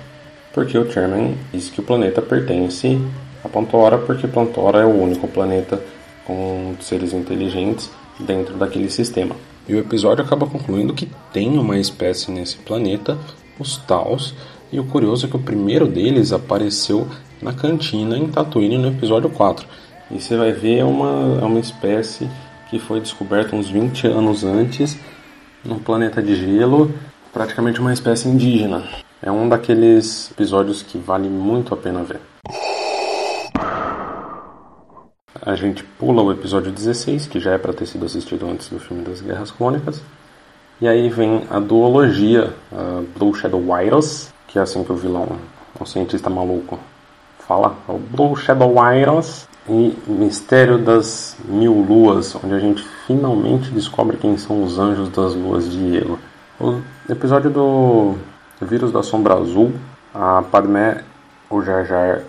porque 0.54 0.78
o 0.78 0.88
Chairman 0.88 1.36
diz 1.52 1.68
que 1.68 1.80
o 1.80 1.82
planeta 1.82 2.22
pertence 2.22 2.96
a 3.42 3.48
Pantora, 3.48 3.98
porque 3.98 4.28
Pantora 4.28 4.78
é 4.78 4.84
o 4.86 5.02
único 5.02 5.26
planeta 5.26 5.82
com 6.24 6.76
seres 6.80 7.12
inteligentes 7.12 7.90
dentro 8.20 8.54
daquele 8.54 8.88
sistema. 8.88 9.34
E 9.68 9.74
o 9.74 9.78
episódio 9.80 10.24
acaba 10.24 10.46
concluindo 10.46 10.94
que 10.94 11.10
tem 11.32 11.58
uma 11.58 11.76
espécie 11.76 12.30
nesse 12.30 12.56
planeta, 12.58 13.18
os 13.58 13.78
Taos, 13.78 14.32
e 14.74 14.80
o 14.80 14.84
curioso 14.84 15.26
é 15.26 15.28
que 15.28 15.36
o 15.36 15.38
primeiro 15.38 15.86
deles 15.86 16.32
apareceu 16.32 17.06
na 17.40 17.52
cantina 17.52 18.18
em 18.18 18.26
Tatooine 18.26 18.76
no 18.76 18.88
episódio 18.88 19.30
4. 19.30 19.64
E 20.10 20.20
você 20.20 20.36
vai 20.36 20.50
ver 20.50 20.78
é 20.78 20.84
uma, 20.84 21.38
é 21.40 21.44
uma 21.44 21.60
espécie 21.60 22.28
que 22.68 22.80
foi 22.80 22.98
descoberta 22.98 23.54
uns 23.54 23.70
20 23.70 24.08
anos 24.08 24.42
antes 24.42 24.98
num 25.64 25.78
planeta 25.78 26.20
de 26.20 26.34
gelo, 26.34 26.92
praticamente 27.32 27.78
uma 27.78 27.92
espécie 27.92 28.28
indígena. 28.28 28.82
É 29.22 29.30
um 29.30 29.48
daqueles 29.48 30.32
episódios 30.32 30.82
que 30.82 30.98
vale 30.98 31.28
muito 31.28 31.72
a 31.72 31.76
pena 31.76 32.02
ver. 32.02 32.20
A 35.40 35.54
gente 35.54 35.84
pula 35.84 36.20
o 36.20 36.32
episódio 36.32 36.72
16, 36.72 37.28
que 37.28 37.38
já 37.38 37.52
é 37.52 37.58
para 37.58 37.72
ter 37.72 37.86
sido 37.86 38.06
assistido 38.06 38.44
antes 38.48 38.68
do 38.70 38.80
filme 38.80 39.04
das 39.04 39.20
Guerras 39.20 39.52
Clônicas. 39.52 40.02
E 40.80 40.88
aí 40.88 41.08
vem 41.08 41.44
a 41.48 41.60
duologia, 41.60 42.52
a 42.72 43.02
Blue 43.16 43.32
Shadow 43.32 43.60
Virus, 43.60 44.33
que 44.54 44.58
é 44.60 44.62
assim 44.62 44.84
que 44.84 44.92
o 44.92 44.94
vilão, 44.94 45.26
o 45.80 45.84
cientista 45.84 46.30
maluco, 46.30 46.78
fala, 47.40 47.74
é 47.88 47.92
o 47.92 47.98
Blue 47.98 48.36
Shadow 48.36 48.72
Virus 48.72 49.48
e 49.68 49.98
Mistério 50.06 50.78
das 50.78 51.36
Mil 51.44 51.72
Luas, 51.72 52.36
onde 52.36 52.54
a 52.54 52.60
gente 52.60 52.84
finalmente 53.04 53.72
descobre 53.72 54.16
quem 54.16 54.38
são 54.38 54.62
os 54.62 54.78
anjos 54.78 55.08
das 55.08 55.34
luas 55.34 55.68
de 55.68 55.98
Elo. 55.98 56.20
O 56.60 56.80
episódio 57.08 57.50
do 57.50 58.14
Vírus 58.62 58.92
da 58.92 59.02
Sombra 59.02 59.34
Azul, 59.34 59.72
a 60.14 60.40
Padmé, 60.42 61.02
o 61.50 61.60
Jar 61.60 61.84
Jar 61.84 62.22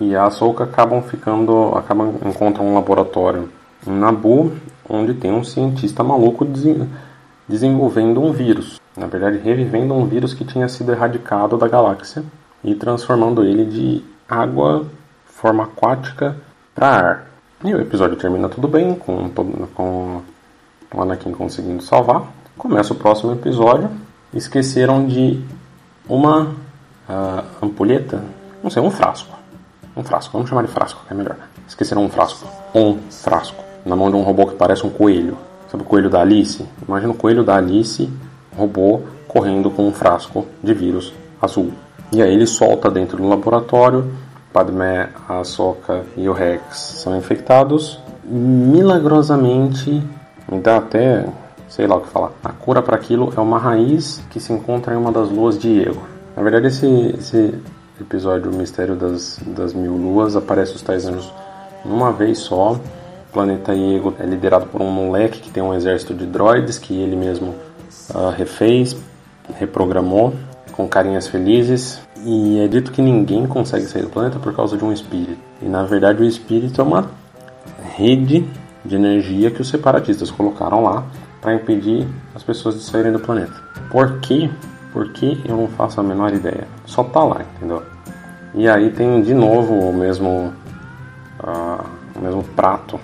e 0.00 0.16
a 0.16 0.24
Ahsoka 0.24 0.64
acabam 0.64 1.00
ficando, 1.00 1.76
acabam 1.76 2.16
encontram 2.26 2.66
um 2.66 2.74
laboratório 2.74 3.48
em 3.86 3.92
Nabu, 3.92 4.50
onde 4.88 5.14
tem 5.14 5.30
um 5.30 5.44
cientista 5.44 6.02
maluco 6.02 6.44
desenvolvendo 7.46 8.20
um 8.20 8.32
vírus. 8.32 8.81
Na 8.96 9.06
verdade, 9.06 9.38
revivendo 9.38 9.94
um 9.94 10.04
vírus 10.04 10.34
que 10.34 10.44
tinha 10.44 10.68
sido 10.68 10.92
erradicado 10.92 11.56
da 11.56 11.66
galáxia 11.66 12.22
e 12.62 12.74
transformando 12.74 13.42
ele 13.42 13.64
de 13.64 14.04
água, 14.28 14.86
forma 15.26 15.64
aquática, 15.64 16.36
para 16.74 16.88
ar. 16.88 17.26
E 17.64 17.74
o 17.74 17.80
episódio 17.80 18.16
termina 18.16 18.48
tudo 18.48 18.68
bem, 18.68 18.94
com, 18.94 19.30
com 19.74 20.22
o 20.94 21.00
Anakin 21.00 21.32
conseguindo 21.32 21.82
salvar. 21.82 22.24
Começa 22.56 22.92
o 22.92 22.96
próximo 22.96 23.32
episódio. 23.32 23.90
Esqueceram 24.34 25.06
de 25.06 25.42
uma 26.08 26.54
uh, 27.08 27.44
ampulheta, 27.62 28.22
não 28.62 28.70
sei, 28.70 28.82
um 28.82 28.90
frasco. 28.90 29.36
Um 29.96 30.02
frasco, 30.02 30.32
vamos 30.32 30.48
chamar 30.48 30.62
de 30.62 30.68
frasco, 30.68 31.04
que 31.06 31.12
é 31.12 31.16
melhor. 31.16 31.36
Esqueceram 31.68 32.04
um 32.04 32.08
frasco. 32.08 32.48
Um 32.74 32.98
frasco. 33.10 33.62
Na 33.84 33.94
mão 33.96 34.10
de 34.10 34.16
um 34.16 34.22
robô 34.22 34.46
que 34.46 34.54
parece 34.54 34.86
um 34.86 34.90
coelho. 34.90 35.36
Sabe 35.70 35.82
o 35.82 35.86
coelho 35.86 36.10
da 36.10 36.20
Alice? 36.20 36.66
Imagina 36.86 37.12
o 37.12 37.16
coelho 37.16 37.44
da 37.44 37.56
Alice, 37.56 38.10
robô, 38.56 39.00
correndo 39.26 39.70
com 39.70 39.86
um 39.86 39.92
frasco 39.92 40.46
de 40.62 40.74
vírus 40.74 41.12
azul. 41.40 41.72
E 42.12 42.20
aí 42.22 42.32
ele 42.32 42.46
solta 42.46 42.90
dentro 42.90 43.16
do 43.16 43.28
laboratório. 43.28 44.12
Padmé, 44.52 45.08
a 45.28 45.42
Soka 45.44 46.02
e 46.16 46.28
o 46.28 46.32
Rex 46.32 46.76
são 47.02 47.16
infectados. 47.16 47.98
Milagrosamente, 48.24 50.02
me 50.50 50.60
dá 50.60 50.76
até 50.76 51.24
sei 51.68 51.86
lá 51.86 51.96
o 51.96 52.02
que 52.02 52.08
falar. 52.08 52.32
A 52.44 52.50
cura 52.50 52.82
para 52.82 52.96
aquilo 52.96 53.32
é 53.34 53.40
uma 53.40 53.58
raiz 53.58 54.22
que 54.30 54.38
se 54.38 54.52
encontra 54.52 54.92
em 54.92 54.96
uma 54.98 55.10
das 55.10 55.30
luas 55.30 55.58
de 55.58 55.80
Ego. 55.80 56.02
Na 56.36 56.42
verdade, 56.42 56.66
esse, 56.66 56.86
esse 57.18 57.54
episódio, 57.98 58.50
o 58.50 58.54
Mistério 58.54 58.94
das, 58.94 59.40
das 59.46 59.72
Mil 59.72 59.96
Luas, 59.96 60.36
aparece 60.36 60.76
os 60.76 60.82
Tais 60.82 61.06
Anjos 61.06 61.32
numa 61.82 62.12
vez 62.12 62.38
só 62.38 62.72
o 62.72 63.32
planeta 63.32 63.74
Iego 63.74 64.14
é 64.18 64.26
liderado 64.26 64.66
por 64.66 64.82
um 64.82 64.90
moleque 64.90 65.40
que 65.40 65.50
tem 65.50 65.62
um 65.62 65.72
exército 65.72 66.12
de 66.12 66.26
droids 66.26 66.78
que 66.78 66.94
ele 66.94 67.16
mesmo 67.16 67.54
uh, 68.14 68.30
refez, 68.30 68.96
reprogramou 69.58 70.34
com 70.72 70.88
carinhas 70.88 71.28
felizes. 71.28 72.00
E 72.24 72.60
é 72.60 72.68
dito 72.68 72.92
que 72.92 73.02
ninguém 73.02 73.46
consegue 73.46 73.86
sair 73.86 74.02
do 74.02 74.08
planeta 74.08 74.38
por 74.38 74.54
causa 74.54 74.76
de 74.76 74.84
um 74.84 74.92
espírito. 74.92 75.38
E 75.60 75.66
na 75.66 75.82
verdade 75.84 76.22
o 76.22 76.24
espírito 76.26 76.80
é 76.80 76.84
uma 76.84 77.10
rede 77.96 78.46
de 78.84 78.96
energia 78.96 79.50
que 79.50 79.60
os 79.60 79.68
separatistas 79.68 80.30
colocaram 80.30 80.82
lá 80.82 81.04
para 81.40 81.54
impedir 81.54 82.06
as 82.34 82.42
pessoas 82.42 82.76
de 82.76 82.82
saírem 82.82 83.12
do 83.12 83.18
planeta. 83.18 83.54
Por 83.90 84.20
quê? 84.20 84.48
Porque 84.92 85.38
eu 85.44 85.56
não 85.56 85.68
faço 85.68 86.00
a 86.00 86.02
menor 86.02 86.32
ideia. 86.32 86.66
Só 86.86 87.02
tá 87.02 87.22
lá, 87.24 87.42
entendeu? 87.56 87.82
E 88.54 88.68
aí 88.68 88.90
tem 88.90 89.20
de 89.22 89.34
novo 89.34 89.74
o 89.74 89.92
mesmo, 89.92 90.52
uh, 91.40 91.84
o 92.14 92.20
mesmo 92.20 92.44
prato 92.54 93.00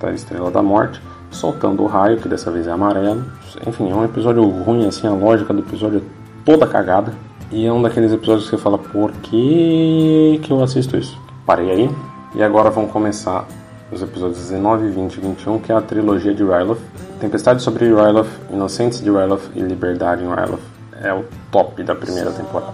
da 0.00 0.10
Estrela 0.10 0.50
da 0.50 0.62
Morte, 0.62 1.00
soltando 1.30 1.82
o 1.82 1.86
raio, 1.86 2.18
que 2.18 2.28
dessa 2.28 2.50
vez 2.50 2.66
é 2.66 2.70
amarelo. 2.70 3.24
Enfim, 3.66 3.90
é 3.90 3.94
um 3.94 4.04
episódio 4.04 4.46
ruim, 4.48 4.86
assim, 4.86 5.06
a 5.06 5.12
lógica 5.12 5.52
do 5.52 5.60
episódio 5.60 5.98
é 5.98 6.02
toda 6.44 6.66
cagada. 6.66 7.12
E 7.50 7.66
é 7.66 7.72
um 7.72 7.82
daqueles 7.82 8.12
episódios 8.12 8.48
que 8.48 8.56
você 8.56 8.62
fala, 8.62 8.78
por 8.78 9.10
que, 9.12 10.40
que 10.42 10.52
eu 10.52 10.62
assisto 10.62 10.96
isso? 10.96 11.18
Parei 11.44 11.70
aí. 11.70 11.90
E 12.34 12.42
agora 12.42 12.70
vão 12.70 12.86
começar 12.86 13.44
os 13.90 14.02
episódios 14.02 14.38
19, 14.38 14.88
20 14.88 15.14
e 15.14 15.20
21, 15.20 15.58
que 15.58 15.72
é 15.72 15.74
a 15.74 15.80
trilogia 15.80 16.32
de 16.32 16.44
Ryloth. 16.44 16.78
Tempestade 17.20 17.62
sobre 17.62 17.86
Ryloth, 17.86 18.28
Inocentes 18.52 19.02
de 19.02 19.10
Ryloth 19.10 19.50
e 19.54 19.60
Liberdade 19.60 20.22
em 20.22 20.28
Ryloth. 20.28 20.60
É 21.02 21.12
o 21.12 21.24
top 21.50 21.82
da 21.82 21.94
primeira 21.94 22.30
temporada. 22.30 22.72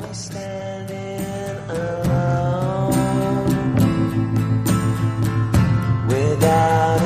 Without 6.09 7.06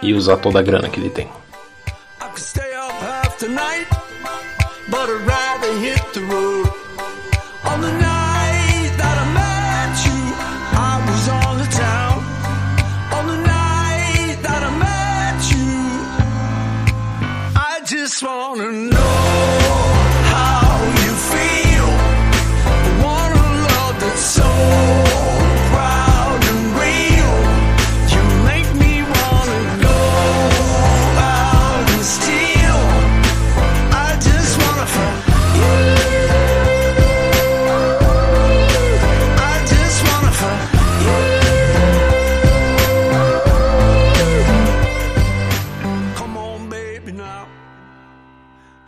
e 0.01 0.13
usar 0.13 0.37
toda 0.37 0.59
a 0.59 0.61
grana 0.61 0.87
que 0.87 0.99
ele 0.99 1.09
tem. 1.09 1.27
but 4.93 5.42